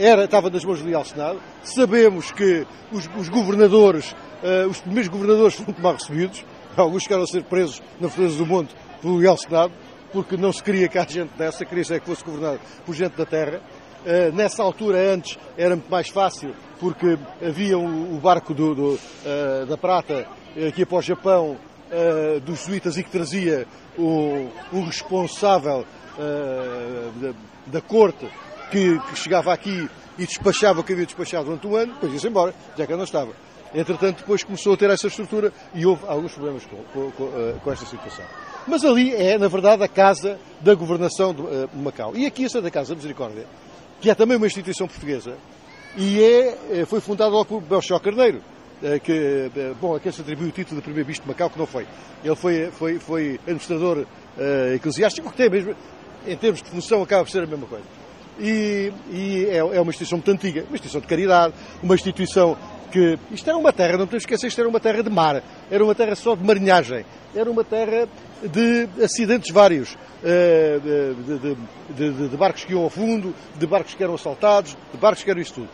era, 0.00 0.24
estava 0.24 0.48
nas 0.48 0.64
mãos 0.64 0.80
do 0.80 0.88
Leal 0.88 1.04
Senado. 1.04 1.38
Sabemos 1.62 2.32
que 2.32 2.66
os, 2.90 3.08
os 3.18 3.28
governadores, 3.28 4.16
os 4.70 4.80
primeiros 4.80 5.08
governadores 5.08 5.54
foram 5.54 5.72
tomar 5.76 5.92
recebidos, 5.94 6.44
alguns 6.76 7.02
chegaram 7.02 7.24
a 7.24 7.26
ser 7.26 7.44
presos 7.44 7.82
na 8.00 8.08
Fortaleza 8.08 8.38
do 8.38 8.46
Monte 8.46 8.74
pelo 9.00 9.16
Leal 9.16 9.36
Senado, 9.36 9.72
porque 10.12 10.36
não 10.36 10.52
se 10.52 10.62
queria 10.62 10.88
que 10.88 10.98
a 10.98 11.04
gente 11.04 11.30
dessa, 11.36 11.64
queria-se 11.64 11.94
é 11.94 12.00
que 12.00 12.06
fosse 12.06 12.24
governado 12.24 12.60
por 12.84 12.94
gente 12.94 13.16
da 13.16 13.26
terra. 13.26 13.60
Uh, 14.04 14.34
nessa 14.34 14.62
altura, 14.62 15.12
antes, 15.12 15.38
era 15.56 15.74
muito 15.74 15.90
mais 15.90 16.08
fácil, 16.08 16.54
porque 16.78 17.18
havia 17.44 17.76
o, 17.76 18.18
barco 18.22 18.54
do, 18.54 18.74
do, 18.74 18.94
uh, 18.94 19.66
da 19.66 19.76
Prata 19.76 20.26
uh, 20.56 20.72
que 20.72 20.80
ia 20.80 20.86
para 20.86 20.98
o 20.98 21.02
Japão, 21.02 21.56
dos 22.44 22.60
suítas 22.60 22.98
e 22.98 23.02
que 23.02 23.10
trazia 23.10 23.66
o, 23.96 24.50
o 24.70 24.84
responsável 24.84 25.86
da, 27.18 27.32
da, 27.64 27.80
corte 27.80 28.28
que, 28.70 28.98
que, 28.98 29.16
chegava 29.16 29.54
aqui 29.54 29.88
e 30.18 30.26
despachava 30.26 30.80
o 30.80 30.84
que 30.84 30.92
havia 30.92 31.06
despachado 31.06 31.46
durante 31.46 31.66
um 31.66 31.74
ano, 31.74 31.94
depois 31.94 32.12
ia-se 32.12 32.28
embora, 32.28 32.54
já 32.76 32.86
que 32.86 32.94
não 32.94 33.04
estava. 33.04 33.32
Entretanto, 33.74 34.18
depois 34.18 34.44
começou 34.44 34.74
a 34.74 34.76
ter 34.76 34.90
essa 34.90 35.06
estrutura 35.06 35.50
e 35.72 35.86
houve 35.86 36.04
alguns 36.06 36.32
problemas 36.32 36.66
com, 36.66 36.76
com, 36.92 37.10
com, 37.10 37.58
com 37.58 37.72
esta 37.72 37.86
situação. 37.86 38.26
Mas 38.68 38.84
ali 38.84 39.14
é, 39.14 39.38
na 39.38 39.48
verdade, 39.48 39.82
a 39.82 39.88
casa 39.88 40.38
da 40.60 40.74
governação 40.74 41.32
de, 41.32 41.40
uh, 41.40 41.70
Macau. 41.74 42.14
E 42.14 42.26
aqui 42.26 42.44
a 42.44 42.48
Santa 42.50 42.70
Casa 42.70 42.90
da 42.90 42.96
Misericórdia, 42.96 43.46
que 44.00 44.10
é 44.10 44.14
também 44.14 44.36
uma 44.36 44.46
instituição 44.46 44.86
portuguesa, 44.86 45.36
e 45.96 46.22
é, 46.22 46.58
eh, 46.70 46.84
foi 46.84 47.00
fundada 47.00 47.30
logo 47.30 47.46
por 47.46 47.60
Belchó 47.62 47.98
Carneiro, 47.98 48.42
uh, 48.82 49.00
que, 49.00 49.50
uh, 49.56 49.74
bom, 49.80 49.96
a 49.96 50.00
quem 50.00 50.12
se 50.12 50.20
atribui 50.20 50.48
o 50.48 50.52
título 50.52 50.76
de 50.76 50.82
primeiro 50.82 51.06
bispo 51.06 51.24
de 51.24 51.28
Macau, 51.28 51.48
que 51.48 51.58
não 51.58 51.66
foi. 51.66 51.86
Ele 52.22 52.36
foi, 52.36 52.70
foi, 52.70 52.98
foi 52.98 53.40
administrador 53.42 54.04
eclesiástico, 54.74 55.30
que 55.30 55.36
tem 55.36 55.50
mesmo, 55.50 55.74
em 56.26 56.36
termos 56.36 56.62
de 56.62 56.68
função, 56.68 57.02
acaba 57.02 57.24
por 57.24 57.30
ser 57.30 57.42
a 57.42 57.46
mesma 57.46 57.66
coisa. 57.66 57.84
E, 58.38 58.92
e 59.10 59.46
é, 59.50 59.56
é, 59.56 59.80
uma 59.80 59.90
instituição 59.90 60.18
muito 60.18 60.30
antiga, 60.30 60.60
uma 60.60 60.74
instituição 60.74 61.00
de 61.00 61.06
caridade, 61.06 61.54
uma 61.82 61.94
instituição 61.94 62.56
que 62.92 63.18
isto 63.32 63.48
era 63.48 63.58
uma 63.58 63.72
terra, 63.72 63.98
não 63.98 64.06
podemos 64.06 64.22
esquecer, 64.22 64.46
isto 64.46 64.60
era 64.60 64.68
uma 64.68 64.80
terra 64.80 65.02
de 65.02 65.10
mar, 65.10 65.42
era 65.70 65.84
uma 65.84 65.94
terra 65.94 66.14
só 66.14 66.36
de 66.36 66.44
marinhagem, 66.44 67.04
era 67.34 67.50
uma 67.50 67.64
terra 67.64 68.08
de 68.42 68.88
acidentes 69.02 69.52
vários, 69.52 69.96
eh, 70.22 70.78
de, 70.82 71.56
de, 71.94 72.28
de, 72.28 72.36
barcos 72.36 72.64
que 72.64 72.72
iam 72.72 72.82
ao 72.82 72.90
fundo, 72.90 73.34
de 73.56 73.66
barcos 73.66 73.94
que 73.94 74.02
eram 74.02 74.14
assaltados, 74.14 74.76
de 74.92 74.98
barcos 74.98 75.24
que 75.24 75.30
eram 75.30 75.40
isso 75.40 75.54
tudo. 75.54 75.68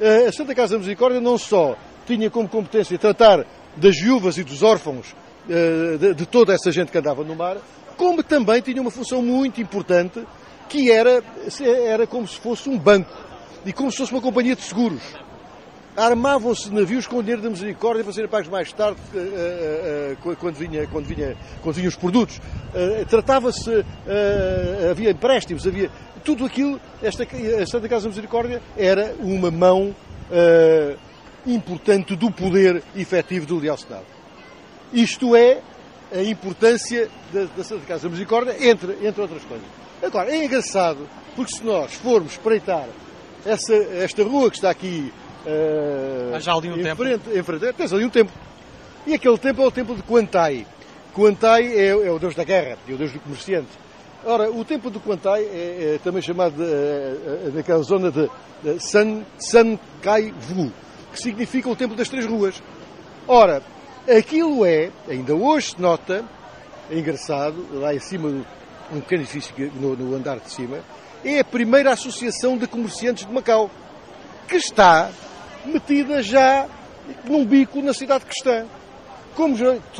Eh, 0.00 0.26
a 0.28 0.32
Santa 0.32 0.54
Casa 0.54 0.74
da 0.74 0.78
Misericórdia 0.78 1.20
não 1.20 1.38
só 1.38 1.76
tinha 2.06 2.30
como 2.30 2.48
competência 2.48 2.98
tratar 2.98 3.46
das 3.76 3.96
viúvas 3.98 4.36
e 4.36 4.44
dos 4.44 4.62
órfãos 4.62 5.14
eh, 5.48 6.14
de, 6.14 6.26
toda 6.26 6.52
essa 6.52 6.70
gente 6.70 6.92
que 6.92 6.98
andava 6.98 7.24
no 7.24 7.34
mar, 7.34 7.56
como 7.96 8.22
também 8.22 8.60
tinha 8.60 8.80
uma 8.80 8.90
função 8.90 9.22
muito 9.22 9.60
importante 9.60 10.22
que 10.68 10.90
era, 10.90 11.22
era 11.86 12.06
como 12.06 12.26
se 12.26 12.38
fosse 12.38 12.68
um 12.68 12.78
banco 12.78 13.12
e 13.64 13.72
como 13.72 13.90
se 13.90 13.98
fosse 13.98 14.12
uma 14.12 14.20
companhia 14.20 14.56
de 14.56 14.62
seguros 14.62 15.02
armavam-se 15.96 16.72
navios 16.72 17.06
com 17.06 17.20
dinheiro 17.20 17.42
da 17.42 17.50
misericórdia 17.50 18.02
para 18.02 18.12
serem 18.12 18.28
pagos 18.28 18.48
mais 18.48 18.72
tarde, 18.72 18.98
uh, 19.14 19.18
uh, 19.18 20.30
uh, 20.32 20.36
quando, 20.36 20.56
vinha, 20.56 20.86
quando, 20.88 21.06
vinha, 21.06 21.36
quando 21.62 21.76
vinham 21.76 21.88
os 21.88 21.96
produtos. 21.96 22.40
Tratava-se, 23.08 23.84
havia 24.90 25.10
empréstimos, 25.10 25.66
havia 25.66 25.90
tudo 26.24 26.44
aquilo. 26.44 26.80
Esta, 27.00 27.22
a 27.22 27.66
Santa 27.66 27.88
Casa 27.88 28.04
da 28.04 28.08
Misericórdia 28.08 28.60
era 28.76 29.14
uma 29.20 29.50
mão 29.50 29.94
importante 31.46 32.16
do 32.16 32.32
poder 32.32 32.82
efetivo 32.96 33.46
do 33.46 33.58
Leal 33.58 33.76
Senado. 33.76 34.06
Isto 34.92 35.36
é 35.36 35.60
a 36.12 36.22
importância 36.22 37.08
da, 37.32 37.44
da 37.44 37.62
Santa 37.62 37.86
Casa 37.86 38.04
da 38.04 38.08
Misericórdia, 38.08 38.56
entre, 38.58 39.06
entre 39.06 39.22
outras 39.22 39.44
coisas. 39.44 39.66
Agora, 40.02 40.30
é 40.30 40.44
engraçado, 40.44 41.08
porque 41.36 41.54
se 41.54 41.64
nós 41.64 41.94
formos 41.94 42.32
espreitar 42.32 42.88
essa, 43.46 43.74
esta 43.74 44.24
rua 44.24 44.50
que 44.50 44.56
está 44.56 44.70
aqui 44.70 45.12
Uh, 45.46 46.40
já 46.40 46.54
ali 46.54 46.70
um 46.70 46.78
em 46.78 46.82
tempo. 46.82 47.02
Frente, 47.02 47.30
em 47.30 47.42
frente, 47.42 47.72
tens 47.74 47.92
ali 47.92 48.04
um 48.04 48.10
templo. 48.10 48.34
E 49.06 49.14
aquele 49.14 49.38
templo 49.38 49.64
é 49.64 49.66
o 49.66 49.70
templo 49.70 49.94
de 49.94 50.02
Quantai. 50.02 50.66
Quantai 51.14 51.66
é, 51.66 51.88
é 51.88 52.10
o 52.10 52.18
deus 52.18 52.34
da 52.34 52.44
guerra, 52.44 52.78
é 52.88 52.92
o 52.92 52.96
deus 52.96 53.12
do 53.12 53.20
comerciante. 53.20 53.68
Ora, 54.24 54.50
o 54.50 54.64
templo 54.64 54.90
de 54.90 54.98
Quantai 54.98 55.42
é, 55.42 55.94
é 55.94 56.00
também 56.02 56.22
chamado 56.22 56.54
de, 56.56 57.50
daquela 57.50 57.82
zona 57.82 58.10
de, 58.10 58.30
de 58.62 58.80
San, 58.80 59.22
San 59.38 59.78
Kai 60.00 60.32
Vu, 60.32 60.72
que 61.12 61.20
significa 61.20 61.68
o 61.68 61.76
templo 61.76 61.94
das 61.94 62.08
três 62.08 62.24
ruas. 62.24 62.62
Ora, 63.28 63.62
aquilo 64.08 64.64
é, 64.64 64.90
ainda 65.06 65.34
hoje 65.34 65.70
se 65.70 65.80
nota, 65.80 66.24
é 66.90 66.98
engraçado, 66.98 67.66
lá 67.72 67.94
em 67.94 68.00
cima, 68.00 68.28
um 68.90 69.00
pequeno 69.00 69.22
edifício 69.22 69.54
no, 69.74 69.94
no 69.94 70.16
andar 70.16 70.38
de 70.38 70.50
cima, 70.50 70.78
é 71.22 71.40
a 71.40 71.44
primeira 71.44 71.92
associação 71.92 72.56
de 72.56 72.66
comerciantes 72.66 73.26
de 73.26 73.32
Macau, 73.32 73.70
que 74.48 74.56
está 74.56 75.10
metida 75.64 76.22
já 76.22 76.66
num 77.24 77.44
bico 77.44 77.80
na 77.82 77.92
cidade 77.92 78.24
cristã. 78.24 78.66
Como, 79.34 79.56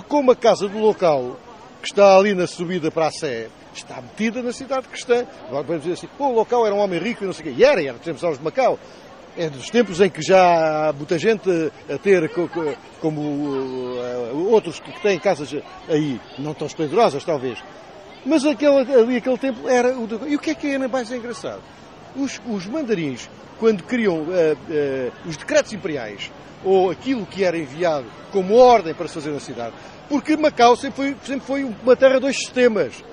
como 0.09 0.31
a 0.31 0.37
casa 0.37 0.69
do 0.69 0.79
local, 0.79 1.37
que 1.83 1.89
está 1.89 2.17
ali 2.17 2.35
na 2.35 2.47
subida 2.47 2.91
para 2.91 3.09
a 3.09 3.11
Sé, 3.11 3.49
está 3.75 4.01
metida 4.01 4.43
na 4.43 4.53
cidade 4.53 4.87
cristã. 4.89 5.27
Agora 5.49 5.65
podemos 5.65 5.83
dizer 5.85 5.95
assim, 5.95 6.09
o 6.19 6.31
local 6.31 6.67
era 6.67 6.75
um 6.75 6.79
homem 6.79 7.01
rico 7.01 7.25
e 7.25 7.27
não 7.27 7.33
sei 7.33 7.47
o 7.47 7.49
quê. 7.49 7.61
E 7.61 7.65
era, 7.65 7.83
era, 7.83 7.99
temos 7.99 8.23
aos 8.23 8.39
de 8.39 8.45
Macau. 8.45 8.79
É 9.37 9.51
dos 9.51 9.69
tempos 9.69 10.01
em 10.01 10.09
que 10.09 10.23
já 10.23 10.89
há 10.89 10.93
muita 10.93 11.19
gente 11.19 11.51
a 11.93 11.99
ter, 11.99 12.31
como 13.01 13.21
uh, 13.21 14.49
outros 14.53 14.79
que 14.79 15.03
têm 15.03 15.19
casas 15.19 15.53
aí, 15.89 16.21
não 16.39 16.55
tão 16.55 16.69
esplendorosas 16.69 17.25
talvez. 17.25 17.59
Mas 18.25 18.45
aquele, 18.47 18.93
ali 18.95 19.17
aquele 19.17 19.37
tempo 19.37 19.69
era 19.69 19.93
o... 19.93 20.09
E 20.29 20.37
o 20.37 20.39
que 20.39 20.51
é 20.51 20.55
que 20.55 20.69
é 20.69 20.79
mais 20.79 21.11
engraçado? 21.11 21.61
Os, 22.17 22.41
os 22.47 22.67
mandarins 22.67 23.29
quando 23.59 23.83
criam 23.83 24.21
uh, 24.21 24.25
uh, 24.25 25.13
os 25.29 25.37
decretos 25.37 25.73
imperiais 25.73 26.31
ou 26.65 26.91
aquilo 26.91 27.27
que 27.27 27.45
era 27.45 27.59
enviado 27.59 28.07
como 28.33 28.57
ordem 28.57 28.95
para 28.95 29.07
se 29.07 29.15
fazer 29.15 29.31
na 29.31 29.41
cidade. 29.41 29.75
Porque 30.09 30.37
Macau 30.37 30.77
sempre 30.77 30.97
foi, 30.97 31.17
sempre 31.25 31.47
foi 31.47 31.65
uma 31.65 31.97
terra 31.97 32.15
de 32.15 32.21
dois 32.21 32.37
sistemas. 32.37 33.05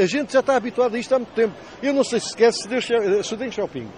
A 0.00 0.06
gente 0.06 0.32
já 0.32 0.40
está 0.40 0.54
habituado 0.54 0.94
a 0.94 0.98
isto 0.98 1.12
há 1.14 1.18
muito 1.18 1.32
tempo. 1.32 1.54
Eu 1.82 1.92
não 1.92 2.04
sei 2.04 2.20
se 2.20 2.28
esquece 2.28 2.62
se 2.62 3.36
Deng 3.36 3.50
Xiaoping, 3.50 3.88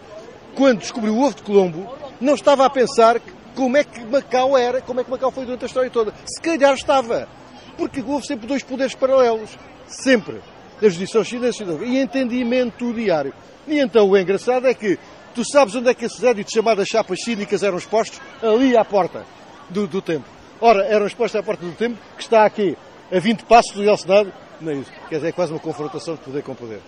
quando 0.55 0.79
descobriu 0.79 1.15
o 1.15 1.23
ovo 1.23 1.37
de 1.37 1.43
Colombo, 1.43 1.95
não 2.21 2.35
estava 2.35 2.65
a 2.65 2.71
pensar 2.71 3.21
como 3.55 3.77
é 3.77 3.85
que 3.85 4.01
Macau 4.05 4.57
era, 4.57 4.81
como 4.81 5.01
é 5.01 5.05
que 5.05 5.11
Macau 5.11 5.31
foi 5.31 5.45
durante 5.45 5.65
a 5.65 5.67
história 5.67 5.91
toda. 5.91 6.15
Se 6.25 6.41
calhar 6.41 6.75
estava. 6.75 7.29
Porque 7.77 8.03
houve 8.03 8.27
sempre 8.27 8.47
dois 8.47 8.63
poderes 8.63 8.95
paralelos. 8.95 9.51
Sempre. 9.87 10.41
A 10.81 10.89
justiça 10.89 11.23
chinesa 11.25 11.65
e 11.85 11.99
entendimento 11.99 12.93
diário. 12.93 13.35
E 13.67 13.79
então 13.79 14.09
o 14.09 14.17
engraçado 14.17 14.67
é 14.67 14.75
que 14.75 14.99
Tu 15.35 15.45
sabes 15.45 15.75
onde 15.77 15.89
é 15.89 15.95
que 15.95 16.05
esses 16.05 16.23
éditos 16.23 16.53
chamadas 16.53 16.89
chapas 16.89 17.23
cínicas 17.23 17.63
eram 17.63 17.79
expostos? 17.79 18.21
Ali 18.43 18.77
à 18.77 18.85
porta 18.85 19.25
do, 19.69 19.87
do 19.87 20.03
templo. 20.03 20.29
Ora, 20.61 20.85
eram 20.85 21.07
expostos 21.07 21.41
à 21.41 21.43
porta 21.43 21.65
do 21.65 21.73
templo, 21.73 21.99
que 22.17 22.23
está 22.23 22.45
aqui, 22.45 22.77
a 23.13 23.19
20 23.19 23.45
passos 23.45 23.73
do 23.73 23.97
Senado. 23.97 24.33
Não 24.61 24.73
é 24.73 24.75
isso. 24.77 24.91
Quer 25.09 25.17
dizer, 25.17 25.29
é 25.29 25.33
quase 25.33 25.53
uma 25.53 25.61
confrontação 25.61 26.15
de 26.15 26.21
poder 26.21 26.43
com 26.43 26.55
poder. 26.55 26.81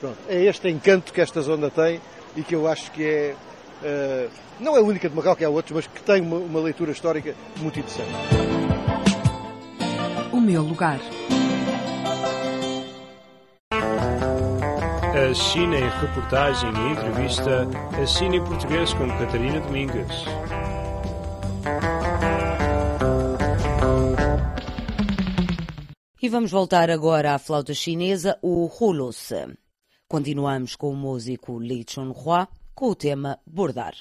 Pronto. 0.00 0.16
É 0.28 0.42
este 0.44 0.68
encanto 0.68 1.12
que 1.12 1.20
esta 1.20 1.40
zona 1.42 1.70
tem 1.70 2.00
e 2.34 2.42
que 2.42 2.54
eu 2.54 2.66
acho 2.66 2.90
que 2.92 3.04
é. 3.04 3.34
Uh, 3.82 4.30
não 4.58 4.74
é 4.74 4.80
única 4.80 5.08
de 5.08 5.14
Macau, 5.14 5.36
que 5.36 5.44
há 5.44 5.50
outros, 5.50 5.74
mas 5.74 5.86
que 5.86 6.02
tem 6.02 6.22
uma, 6.22 6.38
uma 6.38 6.60
leitura 6.60 6.92
histórica 6.92 7.34
muito 7.58 7.78
interessante. 7.78 8.10
O 10.32 10.40
meu 10.40 10.62
lugar. 10.62 10.98
A 15.16 15.32
China 15.32 15.78
em 15.78 15.88
reportagem 15.88 16.68
e 16.68 16.92
entrevista, 16.92 17.66
a 17.98 18.06
China 18.06 18.36
em 18.36 18.44
português 18.44 18.92
com 18.92 19.08
Catarina 19.08 19.60
Domingues. 19.60 20.24
E 26.20 26.28
vamos 26.28 26.50
voltar 26.50 26.90
agora 26.90 27.34
à 27.34 27.38
flauta 27.38 27.72
chinesa, 27.72 28.38
o 28.42 28.68
Hulus. 28.68 29.32
Continuamos 30.06 30.76
com 30.76 30.90
o 30.90 30.96
músico 30.96 31.58
Li 31.58 31.82
Chunhua 31.88 32.46
com 32.74 32.90
o 32.90 32.94
tema 32.94 33.38
Bordar. 33.46 33.94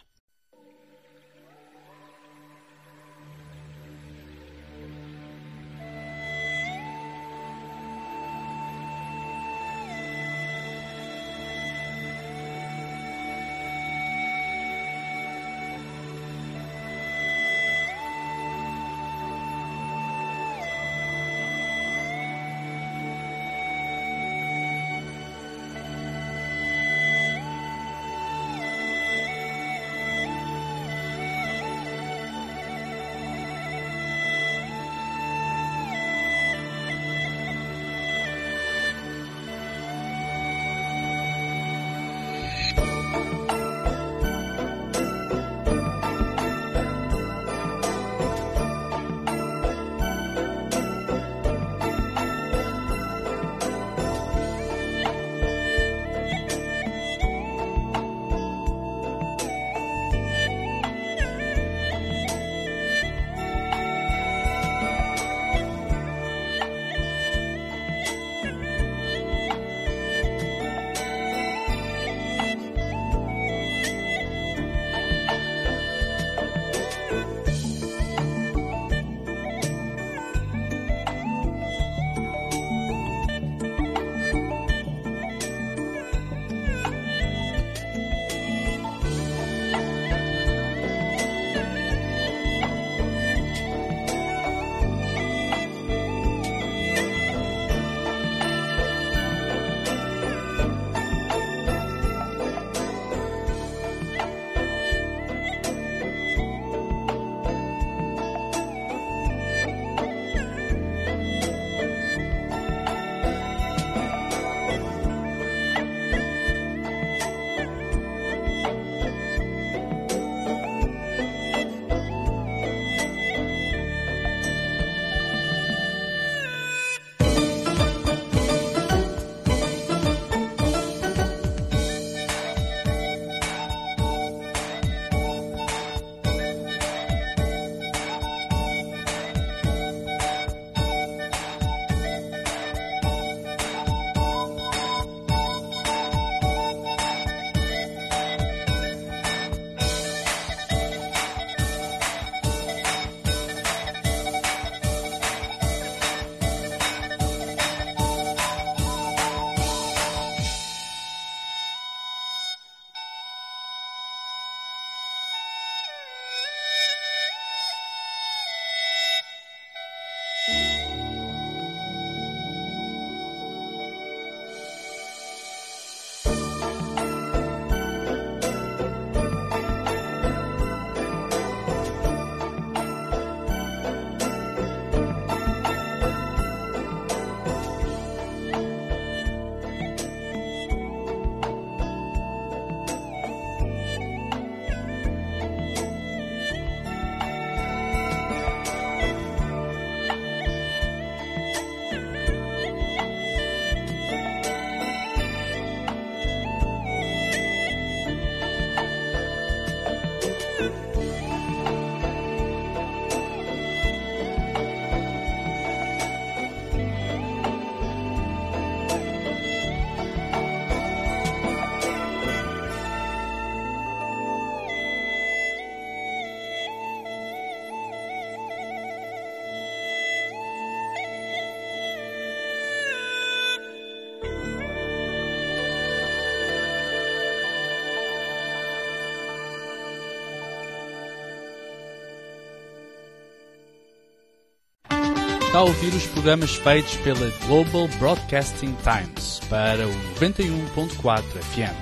Está 245.55 245.61
a 245.61 245.69
ouvir 245.69 245.95
os 245.95 246.05
programas 246.07 246.55
feitos 246.55 246.97
pela 246.97 247.31
Global 247.47 247.87
Broadcasting 247.97 248.75
Times 248.83 249.39
para 249.49 249.87
o 249.87 249.91
91.4 250.19 251.23
FM. 251.23 251.73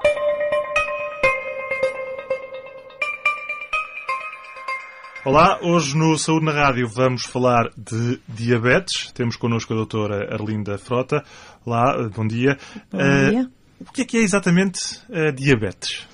Olá, 5.24 5.58
hoje 5.62 5.96
no 5.96 6.18
Saúde 6.18 6.48
na 6.48 6.52
Rádio 6.52 6.86
vamos 6.86 7.24
falar 7.24 7.70
de 7.78 8.20
diabetes. 8.28 9.10
Temos 9.14 9.38
connosco 9.38 9.72
a 9.72 9.78
doutora 9.78 10.34
Arlinda 10.34 10.78
Frota. 10.78 11.24
Olá, 11.66 12.10
bom 12.14 12.28
dia. 12.28 12.58
Bom 12.92 12.98
dia. 12.98 13.44
Uh, 13.44 13.57
o 13.80 13.92
que 13.92 14.02
é 14.02 14.06
que 14.06 14.18
é 14.18 14.22
exatamente 14.22 14.80
a 15.12 15.32
diabetes? 15.32 16.08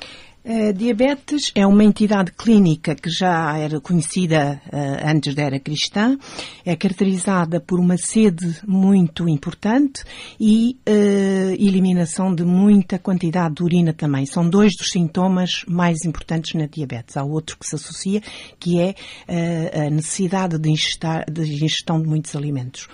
A 0.45 0.73
diabetes 0.73 1.53
é 1.55 1.65
uma 1.65 1.85
entidade 1.85 2.33
clínica 2.33 2.95
que 2.95 3.09
já 3.09 3.57
era 3.57 3.79
conhecida 3.79 4.61
uh, 4.67 5.09
antes 5.09 5.33
da 5.33 5.43
era 5.43 5.57
cristã, 5.57 6.17
é 6.65 6.75
caracterizada 6.75 7.61
por 7.61 7.79
uma 7.79 7.95
sede 7.95 8.57
muito 8.67 9.29
importante 9.29 10.03
e 10.37 10.77
uh, 10.85 11.53
eliminação 11.53 12.35
de 12.35 12.43
muita 12.43 12.99
quantidade 12.99 13.55
de 13.55 13.63
urina 13.63 13.93
também. 13.93 14.25
São 14.25 14.49
dois 14.49 14.75
dos 14.75 14.91
sintomas 14.91 15.63
mais 15.65 16.03
importantes 16.03 16.55
na 16.55 16.65
diabetes. 16.65 17.15
Há 17.15 17.23
outro 17.23 17.57
que 17.57 17.65
se 17.65 17.75
associa, 17.75 18.21
que 18.59 18.81
é 18.81 18.89
uh, 19.29 19.87
a 19.87 19.89
necessidade 19.89 20.59
de, 20.59 20.69
ingestar, 20.69 21.23
de 21.31 21.41
ingestão 21.41 22.01
de 22.01 22.09
muitos 22.09 22.35
alimentos. 22.35 22.89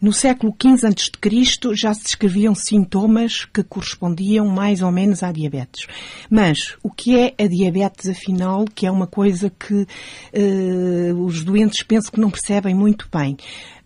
No 0.00 0.14
século 0.14 0.54
XV 0.58 0.86
a.C. 0.86 1.74
já 1.74 1.92
se 1.92 2.04
descreviam 2.04 2.54
sintomas 2.54 3.44
que 3.44 3.62
correspondiam 3.62 4.46
mais 4.46 4.80
ou 4.80 4.90
menos 4.90 5.22
à 5.22 5.30
diabetes. 5.30 5.86
Mas 6.30 6.74
o 6.82 6.90
que 6.90 7.18
é 7.18 7.34
a 7.38 7.46
diabetes, 7.46 8.08
afinal, 8.08 8.64
que 8.74 8.86
é 8.86 8.90
uma 8.90 9.06
coisa 9.06 9.50
que 9.50 9.74
uh, 9.74 11.24
os 11.24 11.44
doentes 11.44 11.82
penso 11.82 12.10
que 12.10 12.18
não 12.18 12.30
percebem 12.30 12.74
muito 12.74 13.08
bem. 13.12 13.36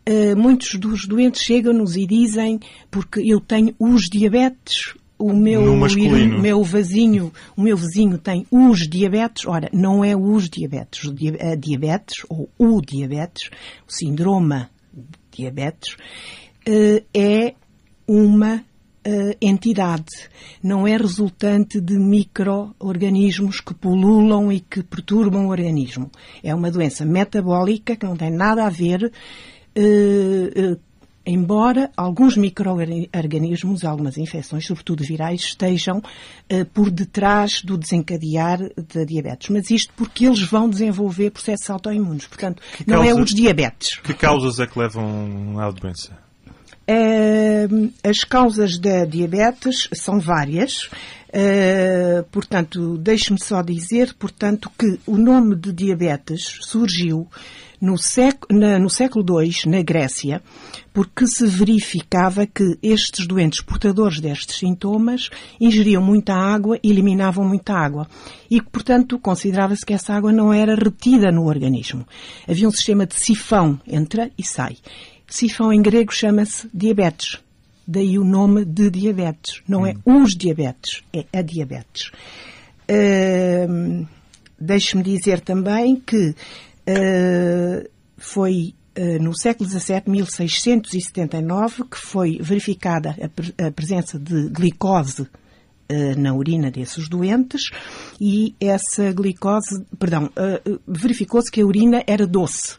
Uh, 0.08 0.36
muitos 0.36 0.78
dos 0.78 1.04
doentes 1.04 1.42
chegam-nos 1.42 1.96
e 1.96 2.06
dizem 2.06 2.60
porque 2.92 3.20
eu 3.20 3.40
tenho 3.40 3.74
os 3.76 4.02
diabetes, 4.02 4.94
o 5.18 5.32
meu, 5.32 5.72
o 5.72 6.40
meu 6.40 6.62
vizinho, 6.62 7.32
o 7.56 7.62
meu 7.62 7.76
vizinho 7.76 8.18
tem 8.18 8.46
os 8.52 8.88
diabetes. 8.88 9.46
Ora, 9.46 9.68
não 9.72 10.04
é 10.04 10.14
os 10.16 10.48
diabetes. 10.48 11.10
A 11.40 11.56
diabetes, 11.56 12.24
ou 12.28 12.48
o 12.56 12.80
diabetes, 12.80 13.50
o 13.88 13.92
síndrome 13.92 14.66
diabetes, 15.36 15.96
eh, 16.66 17.04
é 17.12 17.54
uma 18.06 18.64
eh, 19.04 19.36
entidade, 19.40 20.30
não 20.62 20.86
é 20.86 20.96
resultante 20.96 21.80
de 21.80 21.98
micro-organismos 21.98 23.60
que 23.60 23.74
pululam 23.74 24.50
e 24.50 24.60
que 24.60 24.82
perturbam 24.82 25.46
o 25.46 25.50
organismo. 25.50 26.10
É 26.42 26.54
uma 26.54 26.70
doença 26.70 27.04
metabólica 27.04 27.96
que 27.96 28.06
não 28.06 28.16
tem 28.16 28.30
nada 28.30 28.64
a 28.64 28.70
ver 28.70 29.12
eh, 29.74 30.76
embora 31.26 31.90
alguns 31.96 32.36
micro-organismos, 32.36 33.84
algumas 33.84 34.18
infecções, 34.18 34.66
sobretudo 34.66 35.04
virais, 35.04 35.40
estejam 35.40 35.98
uh, 35.98 36.64
por 36.72 36.90
detrás 36.90 37.62
do 37.62 37.78
desencadear 37.78 38.58
da 38.76 39.04
diabetes. 39.04 39.48
Mas 39.48 39.70
isto 39.70 39.92
porque 39.96 40.26
eles 40.26 40.42
vão 40.42 40.68
desenvolver 40.68 41.30
processos 41.30 41.68
autoimunes. 41.70 42.26
Portanto, 42.26 42.62
que 42.76 42.88
não 42.88 43.02
é 43.02 43.08
é 43.08 43.14
os 43.14 43.30
diabetes. 43.30 43.98
Que 43.98 44.14
causas 44.14 44.58
é 44.58 44.66
que 44.66 44.78
levam 44.78 45.58
à 45.58 45.70
doença? 45.70 46.16
Uh, 46.86 47.90
as 48.02 48.24
causas 48.24 48.78
da 48.78 49.04
diabetes 49.04 49.88
são 49.94 50.20
várias. 50.20 50.90
Uh, 51.34 52.22
portanto, 52.30 52.96
deixe-me 52.98 53.42
só 53.42 53.62
dizer, 53.62 54.14
portanto, 54.14 54.70
que 54.78 55.00
o 55.06 55.16
nome 55.16 55.56
de 55.56 55.72
diabetes 55.72 56.58
surgiu 56.60 57.28
no 57.84 57.98
século, 57.98 58.58
na, 58.58 58.78
no 58.78 58.88
século 58.88 59.42
II, 59.42 59.52
na 59.66 59.82
Grécia, 59.82 60.42
porque 60.92 61.26
se 61.26 61.46
verificava 61.46 62.46
que 62.46 62.78
estes 62.82 63.26
doentes 63.26 63.60
portadores 63.60 64.20
destes 64.20 64.58
sintomas 64.58 65.28
ingeriam 65.60 66.02
muita 66.02 66.32
água 66.34 66.78
e 66.82 66.90
eliminavam 66.90 67.46
muita 67.46 67.74
água. 67.74 68.08
E 68.50 68.58
que, 68.58 68.70
portanto, 68.70 69.18
considerava-se 69.18 69.84
que 69.84 69.92
essa 69.92 70.14
água 70.14 70.32
não 70.32 70.50
era 70.50 70.74
retida 70.74 71.30
no 71.30 71.44
organismo. 71.44 72.06
Havia 72.48 72.68
um 72.68 72.70
sistema 72.70 73.06
de 73.06 73.16
sifão, 73.16 73.78
entra 73.86 74.30
e 74.38 74.42
sai. 74.42 74.78
Sifão 75.28 75.70
em 75.70 75.82
grego 75.82 76.12
chama-se 76.12 76.68
diabetes. 76.72 77.38
Daí 77.86 78.18
o 78.18 78.24
nome 78.24 78.64
de 78.64 78.88
diabetes. 78.88 79.60
Não 79.68 79.86
é 79.86 79.94
hum. 80.06 80.22
os 80.22 80.34
diabetes, 80.34 81.02
é 81.12 81.26
a 81.38 81.42
diabetes. 81.42 82.10
Uh, 82.88 84.06
Deixe-me 84.58 85.02
dizer 85.02 85.40
também 85.40 85.96
que 85.96 86.34
uh, 86.88 87.88
foi 88.16 88.74
uh, 88.98 89.22
no 89.22 89.36
século 89.36 89.68
XVII, 89.68 90.02
1679, 90.06 91.84
que 91.84 91.98
foi 91.98 92.38
verificada 92.40 93.16
a, 93.22 93.28
pre 93.28 93.54
a 93.58 93.70
presença 93.70 94.18
de 94.18 94.48
glicose 94.48 95.28
na 96.16 96.34
urina 96.34 96.70
desses 96.70 97.10
doentes 97.10 97.70
e 98.18 98.54
essa 98.58 99.12
glicose, 99.12 99.84
perdão, 99.98 100.30
verificou-se 100.88 101.50
que 101.50 101.60
a 101.60 101.66
urina 101.66 102.02
era 102.06 102.26
doce 102.26 102.78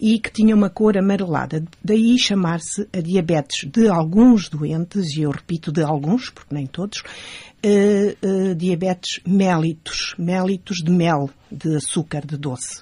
e 0.00 0.18
que 0.18 0.32
tinha 0.32 0.54
uma 0.54 0.70
cor 0.70 0.96
amarelada. 0.96 1.62
Daí 1.84 2.18
chamar-se 2.18 2.88
a 2.92 3.00
diabetes 3.00 3.68
de 3.70 3.88
alguns 3.88 4.48
doentes, 4.48 5.14
e 5.16 5.22
eu 5.22 5.30
repito 5.30 5.70
de 5.70 5.82
alguns, 5.82 6.30
porque 6.30 6.54
nem 6.54 6.66
todos, 6.66 7.00
uh, 7.00 8.50
uh, 8.50 8.54
diabetes 8.54 9.20
mellitus, 9.26 10.14
mellitus 10.18 10.78
de 10.78 10.90
mel, 10.90 11.28
de 11.52 11.76
açúcar, 11.76 12.24
de 12.24 12.38
doce. 12.38 12.80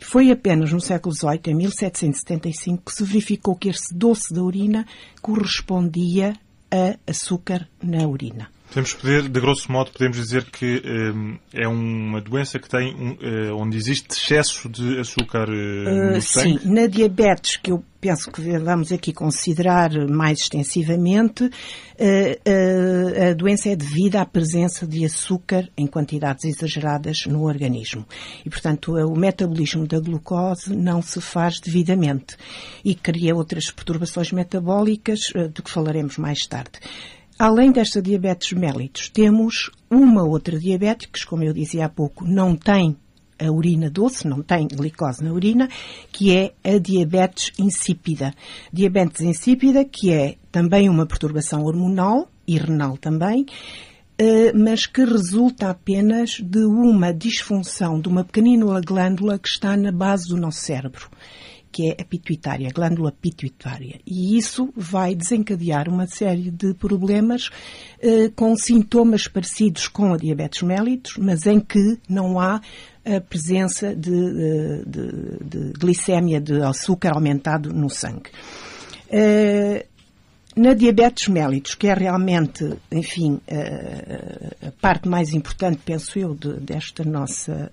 Foi 0.00 0.32
apenas 0.32 0.72
no 0.72 0.80
século 0.80 1.14
XVIII, 1.14 1.40
em 1.46 1.54
1775, 1.54 2.82
que 2.84 2.92
se 2.92 3.04
verificou 3.04 3.54
que 3.54 3.68
esse 3.68 3.94
doce 3.94 4.34
da 4.34 4.42
urina 4.42 4.84
correspondia 5.20 6.34
a 6.70 6.96
açúcar 7.08 7.68
na 7.80 8.06
urina. 8.06 8.48
Podemos 8.72 8.94
poder, 8.94 9.28
de 9.28 9.38
grosso 9.38 9.70
modo, 9.70 9.90
podemos 9.92 10.16
dizer 10.16 10.50
que 10.50 10.82
um, 10.82 11.38
é 11.52 11.68
uma 11.68 12.22
doença 12.22 12.58
que 12.58 12.66
tem 12.66 12.94
um, 12.94 13.10
uh, 13.10 13.54
onde 13.54 13.76
existe 13.76 14.08
excesso 14.12 14.66
de 14.66 14.98
açúcar 14.98 15.46
uh, 15.46 16.12
no 16.12 16.16
uh, 16.16 16.22
sangue? 16.22 16.58
Sim, 16.58 16.72
na 16.72 16.86
diabetes, 16.86 17.58
que 17.58 17.70
eu 17.70 17.84
penso 18.00 18.32
que 18.32 18.40
vamos 18.58 18.90
aqui 18.90 19.12
considerar 19.12 19.90
mais 20.08 20.40
extensivamente, 20.40 21.48
a 22.00 23.32
doença 23.34 23.68
é 23.68 23.76
devida 23.76 24.20
à 24.20 24.26
presença 24.26 24.84
de 24.84 25.04
açúcar 25.04 25.68
em 25.76 25.86
quantidades 25.86 26.44
exageradas 26.44 27.18
no 27.28 27.44
organismo. 27.44 28.04
E, 28.44 28.50
portanto, 28.50 28.94
o 28.94 29.16
metabolismo 29.16 29.86
da 29.86 30.00
glucose 30.00 30.74
não 30.74 31.00
se 31.00 31.20
faz 31.20 31.60
devidamente 31.60 32.36
e 32.84 32.92
cria 32.92 33.36
outras 33.36 33.70
perturbações 33.70 34.32
metabólicas, 34.32 35.20
de 35.54 35.62
que 35.62 35.70
falaremos 35.70 36.18
mais 36.18 36.44
tarde. 36.44 36.80
Além 37.44 37.72
desta 37.72 38.00
diabetes 38.00 38.52
mellitus, 38.52 39.08
temos 39.08 39.68
uma 39.90 40.22
outra 40.22 40.56
diabetes, 40.56 41.08
que, 41.10 41.26
como 41.26 41.42
eu 41.42 41.52
dizia 41.52 41.86
há 41.86 41.88
pouco, 41.88 42.24
não 42.24 42.54
tem 42.54 42.96
a 43.36 43.50
urina 43.50 43.90
doce, 43.90 44.28
não 44.28 44.44
tem 44.44 44.68
glicose 44.68 45.24
na 45.24 45.32
urina, 45.32 45.68
que 46.12 46.32
é 46.36 46.54
a 46.62 46.78
diabetes 46.78 47.50
insípida. 47.58 48.32
Diabetes 48.72 49.22
insípida, 49.22 49.84
que 49.84 50.12
é 50.12 50.36
também 50.52 50.88
uma 50.88 51.04
perturbação 51.04 51.64
hormonal 51.64 52.30
e 52.46 52.56
renal 52.56 52.96
também, 52.96 53.44
eh, 54.16 54.52
mas 54.52 54.86
que 54.86 55.04
resulta 55.04 55.68
apenas 55.68 56.38
de 56.40 56.64
uma 56.64 57.12
disfunção 57.12 58.00
de 58.00 58.06
uma 58.06 58.22
pequenina 58.22 58.80
glândula 58.80 59.36
que 59.36 59.48
está 59.48 59.76
na 59.76 59.90
base 59.90 60.28
do 60.28 60.36
nosso 60.36 60.60
cérebro 60.60 61.10
que 61.72 61.90
é 61.90 62.02
a 62.02 62.04
pituitária, 62.04 62.68
a 62.68 62.72
glândula 62.72 63.10
pituitária. 63.10 63.98
E 64.06 64.36
isso 64.36 64.72
vai 64.76 65.14
desencadear 65.14 65.88
uma 65.88 66.06
série 66.06 66.50
de 66.50 66.74
problemas 66.74 67.48
eh, 68.00 68.30
com 68.36 68.54
sintomas 68.54 69.26
parecidos 69.26 69.88
com 69.88 70.12
a 70.12 70.18
diabetes 70.18 70.62
mellitus, 70.62 71.16
mas 71.16 71.46
em 71.46 71.58
que 71.58 71.98
não 72.06 72.38
há 72.38 72.60
a 73.04 73.20
presença 73.20 73.96
de, 73.96 74.10
de, 74.10 74.84
de, 74.86 75.44
de 75.44 75.72
glicémia, 75.72 76.40
de 76.40 76.62
açúcar 76.62 77.14
aumentado 77.14 77.72
no 77.72 77.88
sangue. 77.88 78.30
Eh, 79.10 79.86
na 80.54 80.74
diabetes 80.74 81.28
mellitus, 81.28 81.74
que 81.74 81.88
é 81.88 81.94
realmente, 81.94 82.76
enfim, 82.90 83.40
a, 83.50 84.68
a 84.68 84.70
parte 84.72 85.08
mais 85.08 85.32
importante, 85.32 85.80
penso 85.82 86.18
eu, 86.18 86.34
de, 86.34 86.60
desta 86.60 87.02
nossa, 87.04 87.72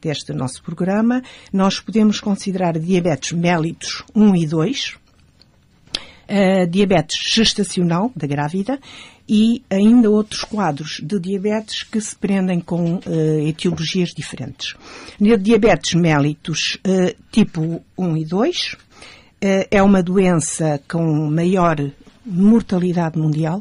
deste 0.00 0.32
nosso 0.32 0.62
programa, 0.62 1.22
nós 1.52 1.80
podemos 1.80 2.20
considerar 2.20 2.78
diabetes 2.78 3.32
mellitus 3.32 4.02
1 4.14 4.36
e 4.36 4.46
2, 4.46 4.94
a 6.28 6.64
diabetes 6.66 7.18
gestacional 7.32 8.10
da 8.14 8.26
grávida 8.26 8.80
e 9.28 9.62
ainda 9.68 10.10
outros 10.10 10.44
quadros 10.44 11.00
de 11.02 11.18
diabetes 11.18 11.82
que 11.82 12.00
se 12.00 12.14
prendem 12.14 12.60
com 12.60 12.96
uh, 12.96 13.48
etiologias 13.48 14.10
diferentes. 14.10 14.74
Na 15.18 15.36
diabetes 15.36 15.94
mellitus 15.94 16.78
uh, 16.86 17.14
tipo 17.32 17.82
1 17.98 18.16
e 18.16 18.24
2, 18.24 18.72
uh, 18.74 18.78
é 19.70 19.82
uma 19.82 20.02
doença 20.02 20.80
com 20.88 21.28
maior 21.30 21.76
mortalidade 22.24 23.18
mundial. 23.18 23.60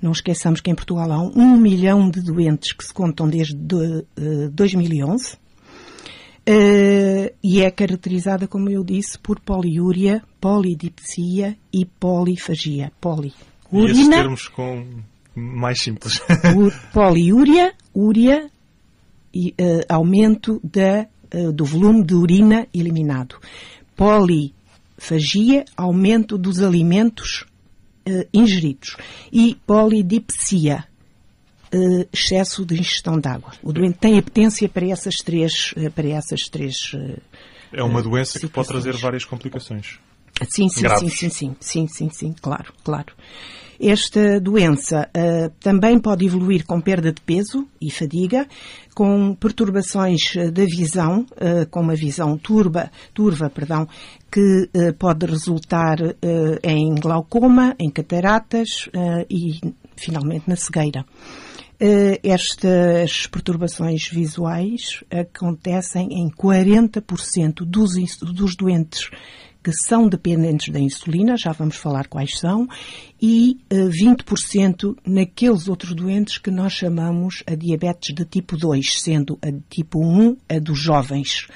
Não 0.00 0.12
esqueçamos 0.12 0.60
que 0.60 0.70
em 0.70 0.74
Portugal 0.74 1.10
há 1.10 1.18
um 1.18 1.56
milhão 1.56 2.10
de 2.10 2.20
doentes 2.20 2.72
que 2.72 2.84
se 2.84 2.92
contam 2.92 3.28
desde 3.28 3.54
de, 3.54 4.04
2011. 4.52 5.38
E 6.48 7.60
é 7.60 7.70
caracterizada, 7.70 8.46
como 8.46 8.70
eu 8.70 8.84
disse, 8.84 9.18
por 9.18 9.40
poliúria, 9.40 10.22
polidipsia 10.40 11.56
e 11.72 11.84
polifagia. 11.84 12.92
Poli 13.00 13.34
urina. 13.72 13.88
E 13.88 13.92
esses 13.92 14.08
termos 14.08 14.48
com 14.48 14.86
mais 15.34 15.80
simples. 15.80 16.20
poliúria, 16.92 17.74
úria 17.92 18.50
e 19.34 19.50
uh, 19.50 19.84
aumento 19.88 20.60
da, 20.64 21.06
uh, 21.34 21.52
do 21.52 21.64
volume 21.64 22.04
de 22.04 22.14
urina 22.14 22.66
eliminado. 22.72 23.36
Polifagia, 23.94 25.64
aumento 25.76 26.38
dos 26.38 26.62
alimentos 26.62 27.44
uh, 28.08 28.26
ingeridos. 28.32 28.96
E 29.30 29.56
polidipsia, 29.66 30.84
excesso 32.12 32.64
de 32.64 32.74
ingestão 32.74 33.18
de 33.18 33.28
água. 33.28 33.52
O 33.62 33.72
doente 33.72 33.98
tem 33.98 34.18
apetência 34.18 34.68
para 34.68 34.86
essas 34.86 35.16
três. 35.16 35.74
Para 35.94 36.08
essas 36.08 36.42
três 36.48 36.92
é 37.72 37.82
uma 37.82 38.02
doença 38.02 38.38
que 38.38 38.48
pode 38.48 38.68
trazer 38.68 38.96
várias 38.96 39.24
complicações. 39.24 39.98
Sim, 40.48 40.68
sim, 40.68 40.86
sim, 40.88 41.08
sim, 41.08 41.30
sim, 41.30 41.56
sim, 41.60 41.88
sim, 41.88 42.10
sim, 42.10 42.34
claro, 42.40 42.72
claro. 42.84 43.12
Esta 43.78 44.40
doença 44.40 45.08
uh, 45.14 45.50
também 45.60 45.98
pode 45.98 46.24
evoluir 46.24 46.64
com 46.64 46.80
perda 46.80 47.12
de 47.12 47.20
peso 47.20 47.66
e 47.80 47.90
fadiga, 47.90 48.46
com 48.94 49.34
perturbações 49.34 50.34
da 50.52 50.64
visão, 50.64 51.26
uh, 51.32 51.68
com 51.70 51.80
uma 51.80 51.94
visão 51.94 52.38
turba, 52.38 52.90
turva, 53.12 53.50
perdão, 53.50 53.86
que 54.30 54.70
uh, 54.74 54.94
pode 54.98 55.26
resultar 55.26 55.98
em 56.62 56.94
glaucoma, 56.94 57.74
em 57.78 57.90
cataratas 57.90 58.88
e, 59.30 59.60
finalmente, 59.96 60.48
na 60.48 60.56
cegueira. 60.56 61.04
Estas 62.22 63.26
perturbações 63.26 64.08
visuais 64.08 65.04
acontecem 65.10 66.08
em 66.12 66.30
40% 66.30 67.64
dos, 67.66 67.92
dos 68.18 68.56
doentes 68.56 69.10
que 69.66 69.72
são 69.72 70.08
dependentes 70.08 70.72
da 70.72 70.78
insulina, 70.78 71.36
já 71.36 71.50
vamos 71.50 71.74
falar 71.74 72.06
quais 72.06 72.38
são, 72.38 72.68
e 73.20 73.58
uh, 73.72 73.88
eh, 73.88 73.88
20% 73.88 74.96
naqueles 75.04 75.66
outros 75.66 75.92
doentes 75.92 76.38
que 76.38 76.52
nós 76.52 76.72
chamamos 76.72 77.42
a 77.48 77.56
diabetes 77.56 78.14
de 78.14 78.24
tipo 78.24 78.56
2, 78.56 79.02
sendo 79.02 79.36
a 79.42 79.50
de 79.50 79.60
tipo 79.68 79.98
1 79.98 80.36
a 80.48 80.60
dos 80.60 80.78
jovens 80.78 81.48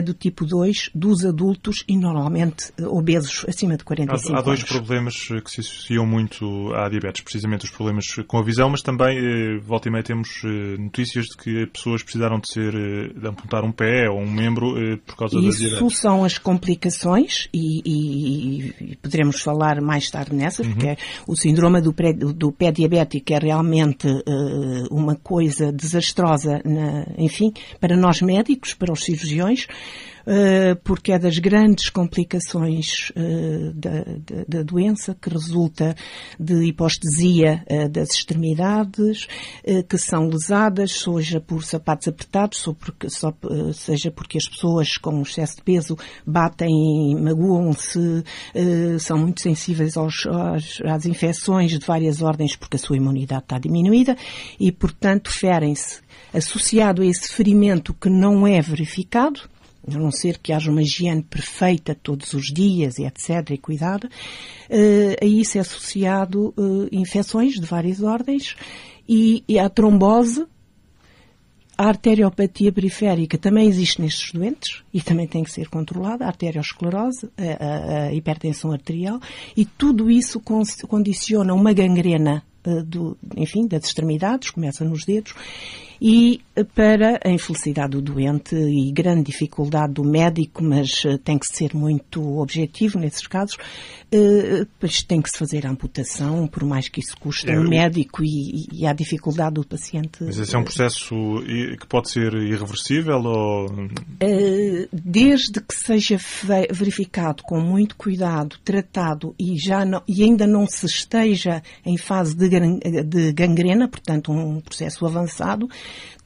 do 0.00 0.12
tipo 0.14 0.44
2 0.44 0.90
dos 0.94 1.24
adultos 1.24 1.84
e 1.88 1.96
normalmente 1.96 2.72
eh, 2.78 2.86
obesos 2.86 3.44
acima 3.48 3.76
de 3.76 3.84
45 3.84 4.36
há, 4.36 4.38
há 4.38 4.42
dois 4.42 4.60
anos. 4.60 4.70
problemas 4.70 5.14
eh, 5.30 5.40
que 5.40 5.50
se 5.50 5.60
associam 5.60 6.06
muito 6.06 6.72
à 6.74 6.88
diabetes, 6.88 7.22
precisamente 7.22 7.64
os 7.64 7.70
problemas 7.70 8.06
com 8.26 8.38
a 8.38 8.42
visão, 8.42 8.68
mas 8.68 8.82
também, 8.82 9.18
eh, 9.18 9.58
volta 9.58 9.88
e 9.88 9.92
meia, 9.92 10.04
temos 10.04 10.42
notícias 10.78 11.26
de 11.26 11.36
que 11.36 11.66
pessoas 11.66 12.02
precisaram 12.02 12.38
de 12.38 12.52
ser, 12.52 12.72
de 12.72 13.26
amputar 13.26 13.64
um 13.64 13.72
pé 13.72 14.08
ou 14.08 14.20
um 14.20 14.30
membro 14.30 14.74
por 15.06 15.16
causa 15.16 15.38
Isso 15.38 15.44
da 15.46 15.56
diabetes. 15.56 15.86
Isso 15.86 15.90
são 15.90 16.24
as 16.24 16.38
complicações 16.38 17.48
e, 17.52 17.80
e, 17.84 18.74
e, 18.80 18.96
poderemos 18.96 19.40
falar 19.40 19.80
mais 19.80 20.10
tarde 20.10 20.34
nessas, 20.34 20.66
uhum. 20.66 20.72
porque 20.72 20.88
é 20.88 20.96
o 21.26 21.36
síndrome 21.36 21.80
do, 21.80 21.92
pré, 21.92 22.12
do 22.12 22.52
pé 22.52 22.70
diabético 22.70 23.32
é 23.32 23.38
realmente 23.38 24.06
uh, 24.08 24.86
uma 24.90 25.16
coisa 25.16 25.72
desastrosa, 25.72 26.60
na, 26.64 27.06
enfim, 27.16 27.52
para 27.80 27.96
nós 27.96 28.20
médicos, 28.20 28.74
para 28.74 28.92
os 28.92 29.04
cirurgiões, 29.04 29.66
eh, 29.66 29.79
porque 30.84 31.12
é 31.12 31.18
das 31.18 31.38
grandes 31.38 31.88
complicações 31.88 33.10
eh, 33.16 33.72
da, 33.74 34.04
da, 34.04 34.44
da 34.46 34.62
doença 34.62 35.16
que 35.20 35.28
resulta 35.30 35.96
de 36.38 36.66
hipostesia 36.66 37.64
eh, 37.66 37.88
das 37.88 38.10
extremidades, 38.10 39.26
que 39.88 39.98
são 39.98 40.28
lesadas, 40.28 41.00
seja 41.00 41.40
por 41.40 41.64
sapatos 41.64 42.08
apertados, 42.08 42.64
seja 43.74 44.10
porque 44.10 44.38
as 44.38 44.48
pessoas 44.48 44.96
com 44.96 45.22
excesso 45.22 45.56
de 45.56 45.62
peso 45.62 45.96
batem, 46.26 47.16
magoam-se, 47.20 48.24
são 48.98 49.18
muito 49.18 49.40
sensíveis 49.40 49.96
aos, 49.96 50.26
aos, 50.26 50.80
às 50.84 51.06
infecções 51.06 51.72
de 51.72 51.84
várias 51.84 52.22
ordens 52.22 52.56
porque 52.56 52.76
a 52.76 52.78
sua 52.78 52.96
imunidade 52.96 53.42
está 53.42 53.58
diminuída 53.58 54.16
e, 54.58 54.70
portanto, 54.70 55.30
ferem-se. 55.30 56.00
Associado 56.32 57.02
a 57.02 57.06
esse 57.06 57.32
ferimento 57.32 57.92
que 57.94 58.08
não 58.08 58.46
é 58.46 58.60
verificado, 58.60 59.40
a 59.86 59.98
não 59.98 60.10
ser 60.10 60.38
que 60.38 60.52
haja 60.52 60.70
uma 60.70 60.82
higiene 60.82 61.22
perfeita 61.22 61.94
todos 61.94 62.32
os 62.32 62.46
dias 62.52 62.98
e 62.98 63.04
etc. 63.04 63.50
e 63.50 63.58
cuidado, 63.58 64.04
uh, 64.04 65.24
a 65.24 65.26
isso 65.26 65.58
é 65.58 65.60
associado 65.60 66.54
uh, 66.56 66.88
infecções 66.92 67.54
de 67.54 67.66
várias 67.66 68.02
ordens 68.02 68.56
e, 69.08 69.42
e 69.48 69.58
a 69.58 69.68
trombose, 69.68 70.46
a 71.76 71.86
arteriopatia 71.86 72.70
periférica 72.70 73.38
também 73.38 73.66
existe 73.66 74.02
nestes 74.02 74.32
doentes 74.32 74.82
e 74.92 75.00
também 75.00 75.26
tem 75.26 75.42
que 75.42 75.50
ser 75.50 75.68
controlada, 75.68 76.24
a 76.26 76.28
arteriosclerose, 76.28 77.30
a, 77.38 78.04
a, 78.08 78.14
hipertensão 78.14 78.70
arterial 78.70 79.18
e 79.56 79.64
tudo 79.64 80.10
isso 80.10 80.40
condiciona 80.86 81.54
uma 81.54 81.72
gangrena 81.72 82.44
uh, 82.66 82.82
do, 82.84 83.16
enfim, 83.34 83.66
das 83.66 83.84
extremidades, 83.84 84.50
começa 84.50 84.84
nos 84.84 85.04
dedos 85.06 85.34
e 86.00 86.40
para 86.74 87.20
a 87.24 87.30
infelicidade 87.30 87.92
do 87.92 88.00
doente 88.00 88.54
e 88.54 88.90
grande 88.90 89.24
dificuldade 89.24 89.94
do 89.94 90.04
médico, 90.04 90.62
mas 90.62 91.04
eh, 91.04 91.18
tem 91.18 91.38
que 91.38 91.46
ser 91.46 91.74
muito 91.74 92.38
objetivo 92.38 92.98
nesses 92.98 93.26
casos, 93.26 93.56
eh, 94.10 94.66
pois 94.78 95.02
tem 95.02 95.20
que 95.20 95.30
se 95.30 95.38
fazer 95.38 95.66
a 95.66 95.70
amputação, 95.70 96.46
por 96.46 96.64
mais 96.64 96.88
que 96.88 97.00
isso 97.00 97.16
custe 97.18 97.50
é, 97.50 97.58
médico 97.58 98.22
e, 98.24 98.66
e 98.72 98.86
à 98.86 98.92
dificuldade 98.92 99.54
do 99.54 99.66
paciente. 99.66 100.22
Mas 100.22 100.38
esse 100.38 100.54
é 100.54 100.58
um 100.58 100.64
processo 100.64 101.14
que 101.78 101.86
pode 101.86 102.10
ser 102.10 102.32
irreversível 102.34 103.20
ou... 103.22 103.66
Eh, 104.20 104.88
desde 104.92 105.60
que 105.60 105.74
seja 105.74 106.18
verificado 106.70 107.42
com 107.42 107.60
muito 107.60 107.96
cuidado, 107.96 108.56
tratado 108.64 109.34
e, 109.38 109.58
já 109.58 109.84
não, 109.84 110.02
e 110.08 110.22
ainda 110.22 110.46
não 110.46 110.66
se 110.66 110.86
esteja 110.86 111.62
em 111.84 111.96
fase 111.96 112.34
de 112.34 113.32
gangrena, 113.32 113.88
portanto 113.88 114.32
um 114.32 114.60
processo 114.60 115.04
avançado, 115.06 115.68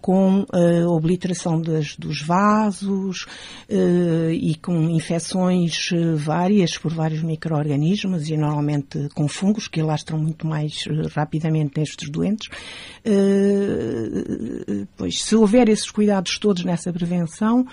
com 0.05 0.41
uh, 0.43 0.87
obliteração 0.89 1.59
das, 1.59 1.97
dos 1.97 2.21
vasos 2.21 3.25
uh, 3.71 4.31
e 4.31 4.55
com 4.57 4.91
infecções 4.91 5.91
uh, 5.93 6.15
várias 6.15 6.77
por 6.77 6.93
vários 6.93 7.23
micro-organismos 7.23 8.29
e 8.29 8.37
normalmente 8.37 9.09
com 9.15 9.27
fungos 9.27 9.67
que 9.67 9.81
alastram 9.81 10.19
muito 10.19 10.47
mais 10.47 10.85
rapidamente 11.15 11.79
nestes 11.79 12.11
doentes. 12.11 12.51
pois, 14.99 15.23
se 15.23 15.35
houver 15.35 15.71
esses 15.71 15.91
cuidados 15.91 16.39
todos 16.39 16.65
nessa 16.65 16.93
prevenção, 16.93 17.67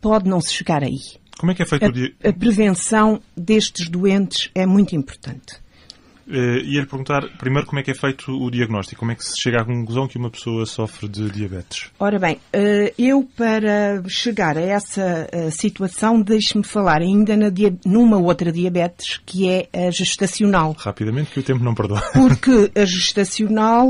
pode 0.00 0.28
não 0.28 0.40
se 0.40 0.52
chegar 0.52 0.84
aí. 0.84 1.00
Como 1.36 1.50
é 1.50 1.54
que 1.56 1.62
é 1.62 1.66
feito 1.66 1.84
a, 1.84 1.88
o 1.88 1.92
dia? 1.92 2.12
A 2.22 2.32
prevenção 2.32 3.20
destes 3.36 3.88
doentes 3.88 4.50
é 4.54 4.64
muito 4.64 4.94
importante. 4.94 5.56
Uh, 6.28 6.60
Ia-lhe 6.64 6.86
perguntar 6.86 7.26
primeiro 7.38 7.66
como 7.66 7.80
é 7.80 7.82
que 7.82 7.90
é 7.90 7.94
feito 7.94 8.30
o 8.30 8.50
diagnóstico, 8.50 9.00
como 9.00 9.12
é 9.12 9.14
que 9.14 9.24
se 9.24 9.40
chega 9.40 9.62
à 9.62 9.64
conclusão 9.64 10.06
que 10.06 10.18
uma 10.18 10.30
pessoa 10.30 10.66
sofre 10.66 11.08
de 11.08 11.30
diabetes? 11.30 11.90
Ora 11.98 12.18
bem, 12.18 12.34
uh, 12.34 12.92
eu 12.98 13.26
para 13.34 14.02
chegar 14.08 14.58
a 14.58 14.60
essa 14.60 15.26
uh, 15.32 15.50
situação, 15.50 16.20
deixe-me 16.20 16.64
falar 16.64 17.00
ainda 17.00 17.34
na 17.34 17.48
numa 17.84 18.18
outra 18.18 18.52
diabetes 18.52 19.18
que 19.24 19.48
é 19.48 19.68
a 19.72 19.90
gestacional. 19.90 20.76
Rapidamente, 20.78 21.30
que 21.30 21.40
o 21.40 21.42
tempo 21.42 21.64
não 21.64 21.74
perdoa. 21.74 22.02
Porque 22.12 22.70
a 22.78 22.84
gestacional 22.84 23.88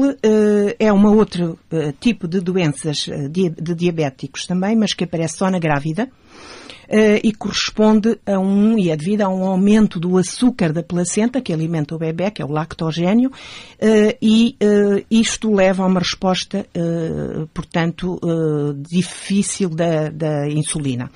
é 0.78 0.93
uma 0.93 1.11
outro 1.11 1.59
tipo 2.01 2.26
de 2.26 2.41
doenças 2.41 3.09
de, 3.30 3.51
de 3.51 3.74
diabéticos 3.74 4.47
também, 4.47 4.76
mas 4.76 4.95
que 4.95 5.05
aparece 5.05 5.39
só 5.39 5.51
na 5.51 5.59
grávida. 5.59 6.09
Uh, 6.89 7.20
e 7.22 7.34
corresponde 7.34 8.18
a 8.24 8.39
um, 8.39 8.78
e 8.78 8.89
é 8.91 8.97
devido 8.97 9.20
a 9.20 9.28
um 9.28 9.45
aumento 9.45 10.01
do 10.01 10.16
açúcar 10.16 10.72
da 10.72 10.82
placenta 10.82 11.39
que 11.39 11.53
alimenta 11.53 11.95
o 11.95 11.99
bebê, 11.99 12.30
que 12.30 12.41
é 12.41 12.45
o 12.45 12.51
lactogénio, 12.51 13.28
uh, 13.28 14.16
e 14.22 14.57
uh, 14.62 15.05
isto 15.11 15.53
leva 15.53 15.82
a 15.82 15.86
uma 15.86 16.01
resposta, 16.01 16.66
portanto, 17.53 18.18
difícil 18.89 19.68
da, 19.68 20.09
da 20.09 20.49
insulina. 20.49 21.11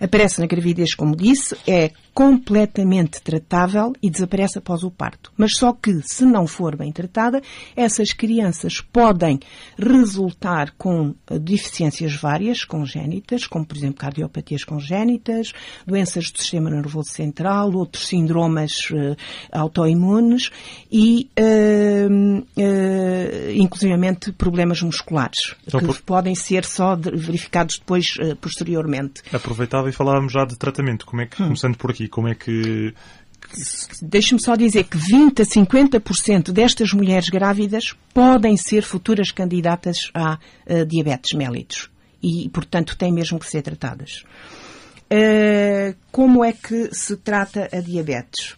Aparece 0.00 0.40
na 0.40 0.46
gravidez, 0.46 0.94
como 0.94 1.16
disse, 1.16 1.56
é 1.66 1.90
completamente 2.16 3.20
tratável 3.20 3.92
e 4.02 4.08
desaparece 4.08 4.58
após 4.58 4.82
o 4.82 4.90
parto. 4.90 5.30
Mas 5.36 5.54
só 5.58 5.74
que, 5.74 6.00
se 6.02 6.24
não 6.24 6.46
for 6.46 6.74
bem 6.74 6.90
tratada, 6.90 7.42
essas 7.76 8.14
crianças 8.14 8.80
podem 8.80 9.38
resultar 9.78 10.72
com 10.78 11.14
eh, 11.28 11.38
deficiências 11.38 12.14
várias 12.14 12.64
congénitas, 12.64 13.46
como 13.46 13.66
por 13.66 13.76
exemplo 13.76 13.98
cardiopatias 13.98 14.64
congénitas, 14.64 15.52
doenças 15.86 16.30
do 16.30 16.38
sistema 16.38 16.70
nervoso 16.70 17.10
central, 17.10 17.70
outros 17.74 18.06
síndromes 18.06 18.90
uh, 18.90 19.14
autoimunes 19.52 20.50
e, 20.90 21.30
uh, 21.38 22.38
uh, 22.38 23.50
inclusivamente, 23.54 24.32
problemas 24.32 24.80
musculares, 24.80 25.54
então, 25.66 25.80
que 25.80 25.86
por... 25.86 26.00
podem 26.00 26.34
ser 26.34 26.64
só 26.64 26.96
verificados 26.96 27.78
depois, 27.78 28.06
posteriormente. 28.40 29.22
Aproveitava 29.30 29.85
e 29.88 29.92
falávamos 29.92 30.32
já 30.32 30.44
de 30.44 30.56
tratamento. 30.56 31.06
Como 31.06 31.22
é 31.22 31.26
que, 31.26 31.42
hum. 31.42 31.46
começando 31.46 31.76
por 31.76 31.90
aqui, 31.90 32.08
como 32.08 32.28
é 32.28 32.34
que. 32.34 32.94
Deixe-me 34.02 34.40
só 34.40 34.56
dizer 34.56 34.84
que 34.84 34.96
20 34.96 35.42
a 35.42 35.44
50% 35.44 36.52
destas 36.52 36.92
mulheres 36.92 37.28
grávidas 37.28 37.94
podem 38.12 38.56
ser 38.56 38.82
futuras 38.82 39.30
candidatas 39.30 40.10
a 40.14 40.34
uh, 40.34 40.84
diabetes 40.86 41.32
mellitus 41.36 41.88
e, 42.22 42.48
portanto, 42.48 42.96
têm 42.96 43.12
mesmo 43.12 43.38
que 43.38 43.46
ser 43.46 43.62
tratadas. 43.62 44.24
Uh, 45.04 45.94
como 46.10 46.44
é 46.44 46.52
que 46.52 46.92
se 46.92 47.16
trata 47.16 47.68
a 47.72 47.80
diabetes? 47.80 48.56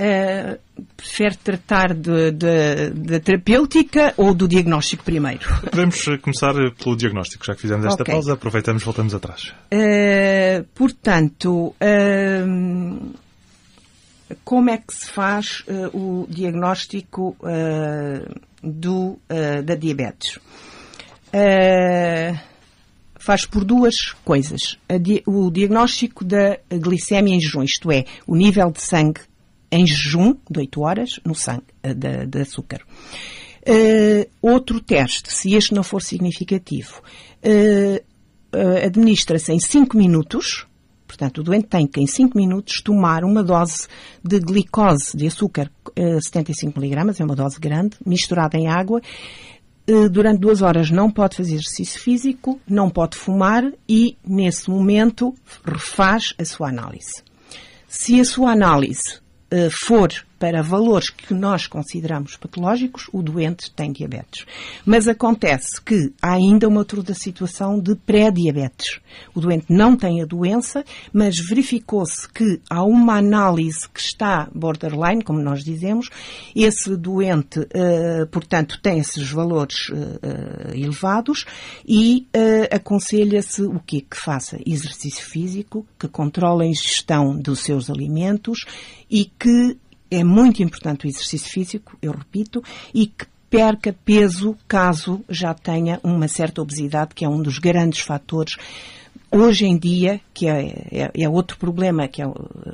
Uh, 0.00 0.56
prefere 0.96 1.36
tratar 1.38 1.92
da 1.92 3.18
terapêutica 3.18 4.14
ou 4.16 4.32
do 4.32 4.46
diagnóstico 4.46 5.02
primeiro? 5.02 5.40
Podemos 5.70 6.04
começar 6.22 6.54
pelo 6.82 6.96
diagnóstico, 6.96 7.44
já 7.44 7.56
que 7.56 7.62
fizemos 7.62 7.84
esta 7.84 8.02
okay. 8.02 8.14
pausa, 8.14 8.34
aproveitamos 8.34 8.82
e 8.82 8.84
voltamos 8.84 9.12
atrás. 9.12 9.52
Uh, 9.72 10.62
portanto, 10.72 11.74
uh, 11.74 13.16
como 14.44 14.70
é 14.70 14.76
que 14.78 14.94
se 14.94 15.10
faz 15.10 15.64
o 15.92 16.28
diagnóstico 16.28 17.36
do, 18.62 19.18
da 19.64 19.74
diabetes? 19.74 20.38
faz 23.18 23.44
por 23.44 23.64
duas 23.64 24.12
coisas. 24.24 24.78
O 25.26 25.50
diagnóstico 25.50 26.24
da 26.24 26.58
glicemia 26.70 27.34
em 27.34 27.40
jejum, 27.40 27.62
isto 27.62 27.90
é, 27.90 28.04
o 28.26 28.36
nível 28.36 28.70
de 28.70 28.80
sangue 28.80 29.20
em 29.70 29.86
jejum 29.86 30.34
de 30.50 30.60
8 30.60 30.80
horas 30.80 31.20
no 31.24 31.34
sangue 31.34 31.64
eh, 31.82 31.94
de, 31.94 32.26
de 32.26 32.40
açúcar. 32.40 32.82
Uh, 33.68 34.26
outro 34.40 34.80
teste, 34.80 35.30
se 35.32 35.54
este 35.54 35.74
não 35.74 35.82
for 35.82 36.00
significativo, 36.00 37.02
uh, 37.44 38.04
administra-se 38.84 39.52
em 39.52 39.60
5 39.60 39.94
minutos, 39.94 40.66
portanto, 41.06 41.38
o 41.38 41.42
doente 41.42 41.66
tem 41.66 41.86
que 41.86 42.00
em 42.00 42.06
5 42.06 42.38
minutos 42.38 42.80
tomar 42.80 43.24
uma 43.24 43.42
dose 43.42 43.86
de 44.24 44.40
glicose, 44.40 45.14
de 45.14 45.26
açúcar, 45.26 45.70
75 45.94 46.82
mg, 46.82 47.20
é 47.20 47.24
uma 47.24 47.36
dose 47.36 47.60
grande, 47.60 47.96
misturada 48.06 48.56
em 48.56 48.68
água, 48.68 49.02
durante 50.10 50.40
duas 50.40 50.62
horas 50.62 50.90
não 50.90 51.10
pode 51.10 51.36
fazer 51.36 51.54
exercício 51.54 52.00
físico, 52.00 52.60
não 52.66 52.88
pode 52.88 53.16
fumar 53.16 53.70
e, 53.88 54.16
nesse 54.24 54.70
momento, 54.70 55.34
refaz 55.64 56.34
a 56.38 56.44
sua 56.44 56.68
análise. 56.68 57.22
Se 57.86 58.20
a 58.20 58.24
sua 58.24 58.52
análise 58.52 59.20
uh, 59.52 59.70
for 59.70 60.08
para 60.38 60.62
valores 60.62 61.10
que 61.10 61.34
nós 61.34 61.66
consideramos 61.66 62.36
patológicos, 62.36 63.08
o 63.12 63.22
doente 63.22 63.70
tem 63.72 63.92
diabetes. 63.92 64.46
Mas 64.84 65.08
acontece 65.08 65.80
que 65.80 66.12
há 66.22 66.32
ainda 66.32 66.68
uma 66.68 66.78
outra 66.78 67.14
situação 67.14 67.78
de 67.78 67.94
pré-diabetes. 67.94 69.00
O 69.34 69.40
doente 69.40 69.66
não 69.68 69.96
tem 69.96 70.22
a 70.22 70.26
doença, 70.26 70.84
mas 71.12 71.38
verificou-se 71.38 72.28
que 72.28 72.60
há 72.70 72.82
uma 72.82 73.16
análise 73.16 73.88
que 73.88 74.00
está 74.00 74.48
borderline, 74.54 75.22
como 75.22 75.40
nós 75.40 75.64
dizemos, 75.64 76.08
esse 76.54 76.96
doente, 76.96 77.60
uh, 77.60 78.26
portanto, 78.30 78.78
tem 78.80 78.98
esses 78.98 79.30
valores 79.30 79.88
uh, 79.88 80.74
elevados 80.74 81.44
e 81.86 82.26
uh, 82.34 82.74
aconselha-se 82.74 83.62
o 83.62 83.80
quê? 83.80 84.04
Que 84.08 84.16
faça 84.16 84.58
exercício 84.64 85.24
físico, 85.24 85.86
que 85.98 86.08
controle 86.08 86.64
a 86.64 86.68
ingestão 86.68 87.36
dos 87.36 87.60
seus 87.60 87.90
alimentos 87.90 88.64
e 89.10 89.24
que 89.24 89.76
é 90.10 90.24
muito 90.24 90.62
importante 90.62 91.06
o 91.06 91.08
exercício 91.08 91.50
físico, 91.50 91.96
eu 92.00 92.12
repito, 92.12 92.62
e 92.94 93.06
que 93.06 93.26
perca 93.50 93.94
peso 94.04 94.56
caso 94.66 95.24
já 95.28 95.54
tenha 95.54 96.00
uma 96.02 96.28
certa 96.28 96.60
obesidade, 96.60 97.14
que 97.14 97.24
é 97.24 97.28
um 97.28 97.40
dos 97.42 97.58
grandes 97.58 98.00
fatores 98.00 98.56
Hoje 99.30 99.66
em 99.66 99.76
dia, 99.76 100.22
que 100.32 100.48
é, 100.48 100.86
é, 100.90 101.10
é, 101.14 101.28
outro 101.28 101.58
problema 101.58 102.08
que, 102.08 102.22
é, 102.22 102.26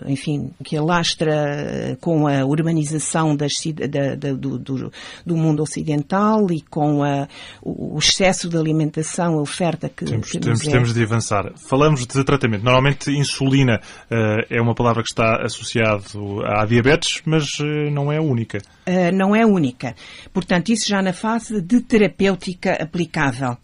enfim, 0.06 0.52
que 0.62 0.76
alastra 0.76 1.98
com 2.00 2.28
a 2.28 2.44
urbanização 2.44 3.34
das, 3.34 3.54
da, 3.90 4.14
da, 4.14 4.32
do, 4.32 4.56
do, 4.56 4.92
do, 5.26 5.36
mundo 5.36 5.64
ocidental 5.64 6.46
e 6.52 6.60
com 6.60 7.02
a, 7.02 7.26
o 7.60 7.98
excesso 7.98 8.48
de 8.48 8.56
alimentação, 8.56 9.36
a 9.36 9.42
oferta 9.42 9.88
que, 9.88 10.04
temos, 10.04 10.30
que 10.30 10.38
temos, 10.38 10.64
é. 10.64 10.70
temos 10.70 10.94
de 10.94 11.02
avançar. 11.02 11.52
Falamos 11.56 12.06
de 12.06 12.22
tratamento. 12.22 12.62
Normalmente, 12.62 13.10
insulina 13.10 13.80
uh, 14.08 14.46
é 14.48 14.60
uma 14.60 14.76
palavra 14.76 15.02
que 15.02 15.08
está 15.08 15.42
associada 15.42 16.04
à 16.46 16.64
diabetes, 16.66 17.20
mas 17.24 17.46
uh, 17.60 17.90
não 17.90 18.12
é 18.12 18.18
a 18.18 18.22
única. 18.22 18.58
Uh, 18.86 19.10
não 19.12 19.34
é 19.34 19.44
única. 19.44 19.96
Portanto, 20.32 20.68
isso 20.68 20.88
já 20.88 21.02
na 21.02 21.12
fase 21.12 21.60
de 21.60 21.80
terapêutica 21.80 22.74
aplicável. 22.74 23.56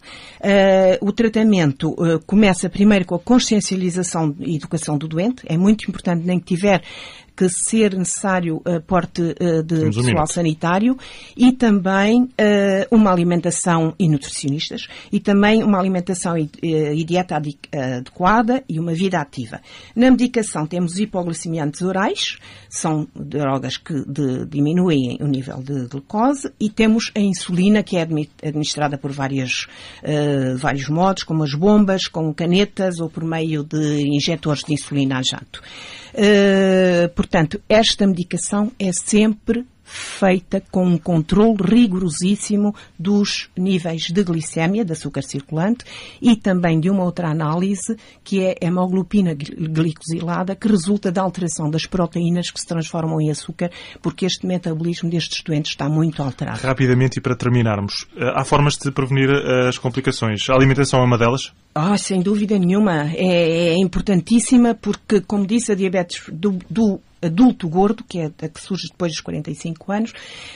o 1.01 1.11
tratamento 1.13 1.95
começa 2.25 2.69
primeiro 2.69 2.80
com 3.05 3.15
a 3.15 3.19
consciencialização 3.19 4.35
e 4.39 4.55
educação 4.55 4.97
do 4.97 5.07
doente. 5.07 5.43
É 5.45 5.57
muito 5.57 5.87
importante, 5.87 6.25
nem 6.25 6.39
que 6.39 6.55
tiver 6.55 6.81
que 7.41 7.49
ser 7.49 7.97
necessário 7.97 8.61
aporte 8.63 9.21
uh, 9.21 9.63
de 9.63 9.79
Temos 9.79 9.95
pessoal 9.95 10.23
um 10.23 10.27
sanitário 10.27 10.97
e 11.35 11.51
também 11.51 12.23
uh, 12.23 12.29
uma 12.91 13.11
alimentação 13.11 13.95
e 13.97 14.07
nutricionistas 14.07 14.87
e 15.11 15.19
também 15.19 15.63
uma 15.63 15.79
alimentação 15.79 16.37
e, 16.37 16.43
uh, 16.43 16.93
e 16.93 17.03
dieta 17.03 17.35
adequada 17.35 18.63
e 18.69 18.79
uma 18.79 18.93
vida 18.93 19.19
ativa. 19.19 19.59
Na 19.95 20.11
medicação 20.11 20.67
temos 20.67 20.99
hipoglicemiantes 20.99 21.81
orais, 21.81 22.37
são 22.69 23.07
drogas 23.15 23.77
que 23.77 24.05
de, 24.05 24.45
diminuem 24.45 25.17
o 25.19 25.25
nível 25.25 25.63
de 25.63 25.87
glucose 25.87 26.51
e 26.59 26.69
temos 26.69 27.11
a 27.15 27.19
insulina 27.19 27.81
que 27.81 27.97
é 27.97 28.01
administrada 28.01 28.97
por 28.97 29.11
várias, 29.11 29.67
vários 30.59 30.87
modos, 30.89 31.23
como 31.23 31.43
as 31.43 31.53
bombas, 31.53 32.07
com 32.07 32.33
canetas 32.33 32.99
ou 32.99 33.09
por 33.09 33.23
meio 33.23 33.63
de 33.63 34.01
injetores 34.07 34.63
de 34.63 34.73
insulina 34.73 35.17
a 35.17 35.21
jato. 35.23 35.61
Uh, 36.13 37.09
portanto, 37.15 37.61
esta 37.69 38.05
medicação 38.05 38.71
é 38.77 38.91
sempre 38.91 39.65
feita 39.91 40.63
com 40.71 40.85
um 40.85 40.97
controle 40.97 41.57
rigorosíssimo 41.61 42.73
dos 42.97 43.49
níveis 43.57 44.03
de 44.03 44.23
glicémia, 44.23 44.85
de 44.85 44.93
açúcar 44.93 45.21
circulante, 45.21 45.83
e 46.21 46.35
também 46.35 46.79
de 46.79 46.89
uma 46.89 47.03
outra 47.03 47.29
análise, 47.29 47.97
que 48.23 48.41
é 48.41 48.55
a 48.61 48.67
hemoglobina 48.67 49.35
glicosilada, 49.35 50.55
que 50.55 50.67
resulta 50.67 51.11
da 51.11 51.21
alteração 51.21 51.69
das 51.69 51.85
proteínas 51.85 52.49
que 52.49 52.59
se 52.59 52.67
transformam 52.67 53.19
em 53.19 53.29
açúcar, 53.29 53.69
porque 54.01 54.25
este 54.25 54.47
metabolismo 54.47 55.09
destes 55.09 55.43
doentes 55.43 55.71
está 55.71 55.89
muito 55.89 56.23
alterado. 56.23 56.59
Rapidamente 56.61 57.19
e 57.19 57.21
para 57.21 57.35
terminarmos, 57.35 58.07
eh, 58.15 58.31
há 58.33 58.45
formas 58.45 58.77
de 58.77 58.91
prevenir 58.91 59.29
eh, 59.29 59.67
as 59.67 59.77
complicações. 59.77 60.49
A 60.49 60.53
alimentação 60.53 61.01
é 61.01 61.03
uma 61.03 61.17
delas? 61.17 61.51
Oh, 61.75 61.97
sem 61.97 62.21
dúvida 62.21 62.57
nenhuma. 62.57 63.11
É, 63.13 63.69
é, 63.69 63.77
importantíssima 63.77 64.75
porque, 64.75 65.21
como 65.21 65.45
disse, 65.45 65.71
a 65.71 65.75
diabetes 65.75 66.23
do, 66.31 66.59
do 66.69 66.99
adulto 67.21 67.67
gordo, 67.67 68.03
que 68.03 68.19
é 68.19 68.25
a 68.25 68.49
que 68.49 68.61
surge 68.61 68.87
depois 68.89 69.11
dos 69.11 69.21
45 69.21 69.91
anos, 69.91 70.13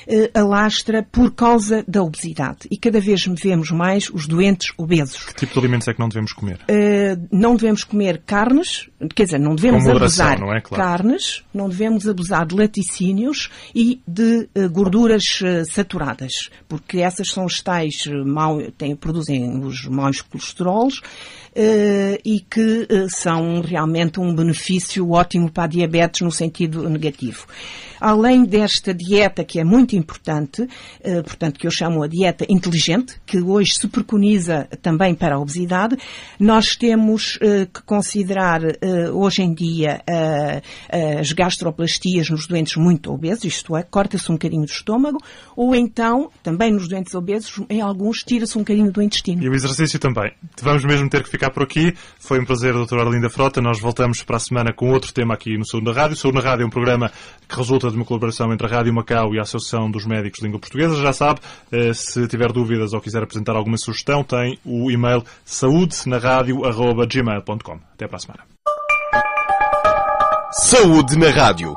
eh, 0.07 0.31
alastra 0.33 1.03
por 1.03 1.31
causa 1.31 1.83
da 1.87 2.01
obesidade. 2.01 2.59
E 2.69 2.77
cada 2.77 2.99
vez 2.99 3.25
vemos 3.25 3.71
mais 3.71 4.09
os 4.09 4.27
doentes 4.27 4.73
obesos. 4.77 5.25
Que 5.25 5.33
tipo 5.35 5.53
de 5.53 5.59
alimentos 5.59 5.87
é 5.87 5.93
que 5.93 5.99
não 5.99 6.09
devemos 6.09 6.33
comer? 6.33 6.59
Eh, 6.67 7.17
não 7.31 7.55
devemos 7.55 7.83
comer 7.83 8.21
carnes, 8.25 8.89
quer 9.13 9.25
dizer, 9.25 9.39
não 9.39 9.55
devemos 9.55 9.83
moderação, 9.83 10.25
abusar 10.25 10.39
não 10.39 10.53
é? 10.53 10.61
claro. 10.61 10.83
carnes, 10.83 11.43
não 11.53 11.69
devemos 11.69 12.07
abusar 12.07 12.45
de 12.45 12.55
laticínios 12.55 13.49
e 13.73 14.01
de 14.07 14.47
uh, 14.55 14.69
gorduras 14.69 15.41
uh, 15.41 15.65
saturadas, 15.69 16.49
porque 16.67 16.99
essas 16.99 17.27
são 17.29 17.45
os 17.45 17.61
tais 17.61 18.05
uh, 18.05 18.25
mau, 18.25 18.59
têm, 18.71 18.95
produzem 18.95 19.59
os 19.63 19.85
maus 19.85 20.21
colesterols 20.21 21.01
e 22.25 22.41
que 22.41 22.85
são 23.07 23.61
realmente 23.61 24.19
um 24.19 24.35
benefício 24.35 25.09
ótimo 25.11 25.49
para 25.49 25.63
a 25.63 25.67
diabetes 25.67 26.19
no 26.19 26.29
sentido 26.29 26.89
negativo. 26.89 27.47
Além 27.99 28.43
desta 28.43 28.93
dieta 28.93 29.43
que 29.43 29.59
é 29.59 29.63
muito 29.63 29.95
importante, 29.95 30.67
eh, 31.01 31.21
portanto, 31.21 31.59
que 31.59 31.65
eu 31.65 31.71
chamo 31.71 32.03
a 32.03 32.07
dieta 32.07 32.45
inteligente, 32.49 33.15
que 33.25 33.39
hoje 33.39 33.73
se 33.73 33.87
preconiza 33.87 34.67
também 34.81 35.15
para 35.15 35.35
a 35.35 35.39
obesidade, 35.39 35.97
nós 36.39 36.75
temos 36.75 37.39
eh, 37.41 37.67
que 37.73 37.81
considerar 37.83 38.63
eh, 38.63 38.77
hoje 39.13 39.41
em 39.41 39.53
dia 39.53 40.01
as 41.19 41.31
gastroplastias 41.31 42.29
nos 42.29 42.47
doentes 42.47 42.75
muito 42.75 43.11
obesos, 43.11 43.45
isto 43.45 43.75
é, 43.75 43.83
corta-se 43.83 44.31
um 44.31 44.35
bocadinho 44.35 44.63
do 44.63 44.71
estômago, 44.71 45.17
ou 45.55 45.75
então, 45.75 46.29
também 46.43 46.71
nos 46.71 46.87
doentes 46.87 47.13
obesos, 47.13 47.63
em 47.69 47.81
alguns, 47.81 48.19
tira-se 48.19 48.57
um 48.57 48.61
bocadinho 48.61 48.91
do 48.91 49.01
intestino. 49.01 49.43
E 49.43 49.49
o 49.49 49.53
exercício 49.53 49.99
também. 49.99 50.31
Vamos 50.61 50.85
mesmo 50.85 51.09
ter 51.09 51.23
que 51.23 51.29
ficar 51.29 51.49
por 51.49 51.63
aqui. 51.63 51.93
Foi 52.19 52.39
um 52.39 52.45
prazer, 52.45 52.73
doutora 52.73 53.03
Arlinda 53.03 53.29
Frota. 53.29 53.61
Nós 53.61 53.79
voltamos 53.79 54.21
para 54.23 54.37
a 54.37 54.39
semana 54.39 54.73
com 54.73 54.91
outro 54.91 55.13
tema 55.13 55.33
aqui 55.33 55.57
no 55.57 55.65
Saúde 55.65 55.87
na 55.87 55.93
Rádio. 55.93 56.15
Saúde 56.15 56.37
na 56.37 56.43
Rádio 56.43 56.63
é 56.63 56.65
um 56.65 56.69
programa 56.69 57.11
que 57.47 57.55
resulta 57.55 57.89
de 57.89 57.95
uma 57.95 58.05
colaboração 58.05 58.51
entre 58.51 58.67
a 58.67 58.69
Rádio 58.69 58.93
Macau 58.93 59.33
e 59.33 59.39
a 59.39 59.43
Associação 59.43 59.89
dos 59.89 60.05
Médicos 60.05 60.39
de 60.39 60.45
Língua 60.45 60.59
Portuguesa. 60.59 61.01
Já 61.01 61.13
sabe, 61.13 61.39
eh, 61.71 61.93
se 61.93 62.27
tiver 62.27 62.51
dúvidas 62.51 62.91
ou 62.93 63.01
quiser 63.01 63.23
apresentar 63.23 63.55
alguma 63.55 63.77
sugestão, 63.77 64.23
tem 64.23 64.59
o 64.65 64.91
e-mail 64.91 65.23
saudenarádio.gmail.com. 65.45 67.79
Até 67.93 68.07
para 68.07 68.17
a 68.17 68.19
semana. 68.19 68.54
Saúde 70.57 71.17
na 71.17 71.31
Rádio. 71.31 71.75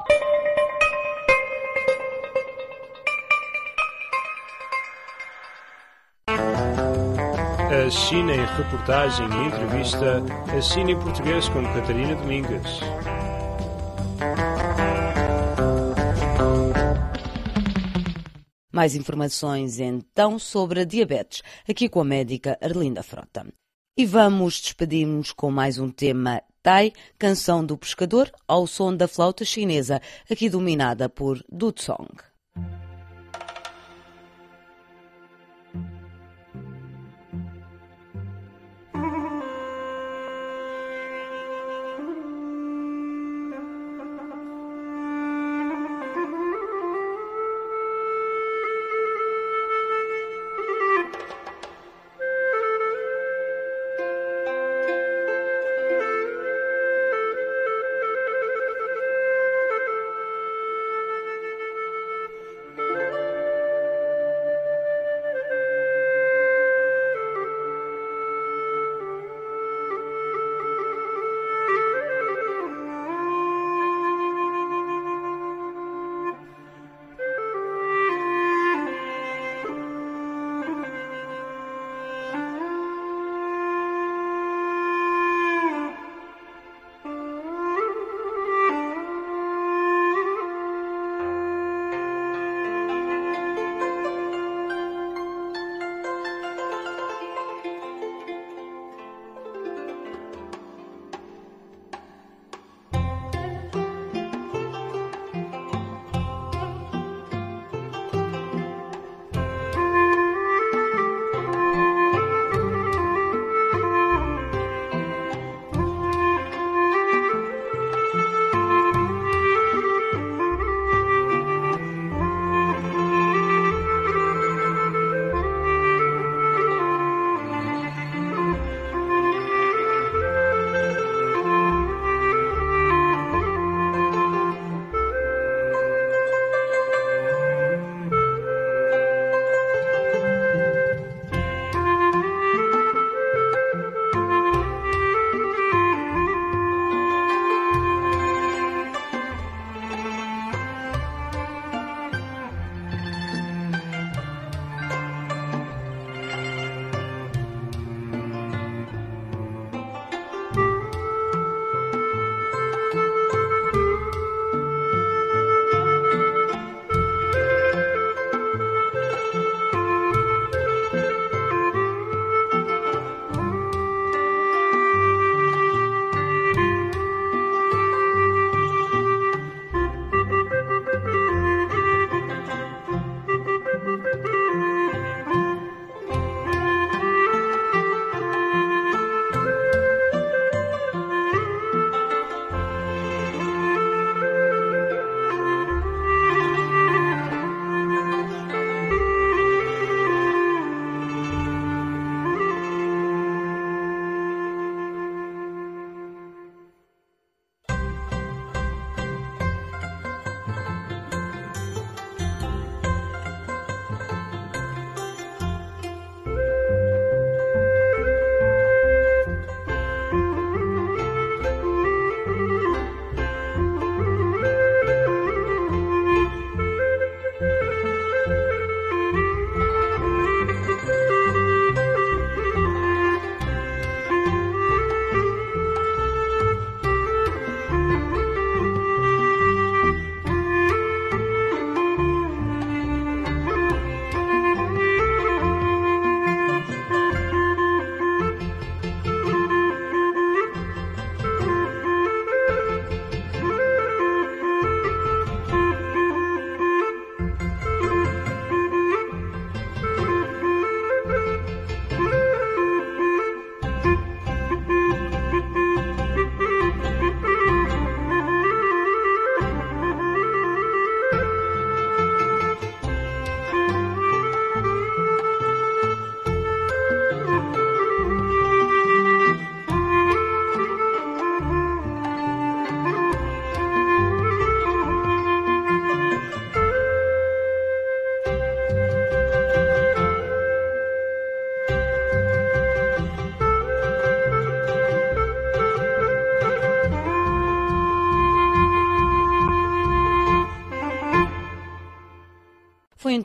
A 6.29 7.91
China 7.91 8.37
em 8.37 8.47
reportagem 8.57 9.27
e 9.27 9.49
entrevista, 9.49 10.23
a 10.57 10.61
China 10.61 10.93
em 10.93 11.01
português 11.01 11.49
com 11.49 11.65
Catarina 11.65 12.15
Domingues. 12.15 12.81
Mais 18.73 18.95
informações 18.95 19.81
então 19.81 20.39
sobre 20.39 20.83
a 20.83 20.85
diabetes, 20.85 21.43
aqui 21.69 21.89
com 21.89 22.01
a 22.01 22.05
médica 22.05 22.57
Arlinda 22.63 23.03
Frota. 23.03 23.45
E 23.97 24.07
vamos 24.07 24.61
despedir-nos 24.61 25.33
com 25.33 25.51
mais 25.51 25.81
um 25.81 25.91
tema 25.91 26.41
Tai, 26.69 26.93
canção 27.19 27.65
do 27.65 27.79
pescador, 27.79 28.31
ao 28.47 28.67
som 28.67 28.95
da 28.95 29.09
flauta 29.09 29.43
chinesa, 29.43 30.03
aqui 30.31 30.51
dominada 30.51 31.09
por 31.09 31.43
Du 31.51 31.73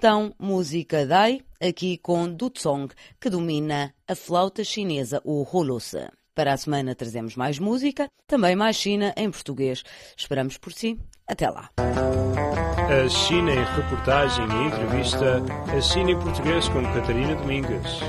então 0.03 0.35
música 0.37 1.05
Dai, 1.05 1.39
aqui 1.61 1.97
com 1.97 2.27
Dutsong, 2.27 2.93
que 3.21 3.29
domina 3.29 3.93
a 4.05 4.13
flauta 4.13 4.61
chinesa, 4.61 5.21
o 5.23 5.47
Holose. 5.49 6.09
Para 6.35 6.51
a 6.51 6.57
semana 6.57 6.93
trazemos 6.93 7.37
mais 7.37 7.57
música, 7.57 8.09
também 8.27 8.53
mais 8.53 8.75
China 8.75 9.13
em 9.15 9.31
português. 9.31 9.81
Esperamos 10.17 10.57
por 10.57 10.73
si. 10.73 10.99
Até 11.25 11.49
lá. 11.49 11.69
A 11.77 13.07
China 13.07 13.53
em 13.53 13.63
reportagem 13.63 14.45
e 14.45 14.67
entrevista, 14.67 15.41
a 15.73 15.79
China 15.79 16.11
em 16.11 16.19
português 16.19 16.67
com 16.67 16.83
Catarina 16.83 17.35
Domingues. 17.35 18.01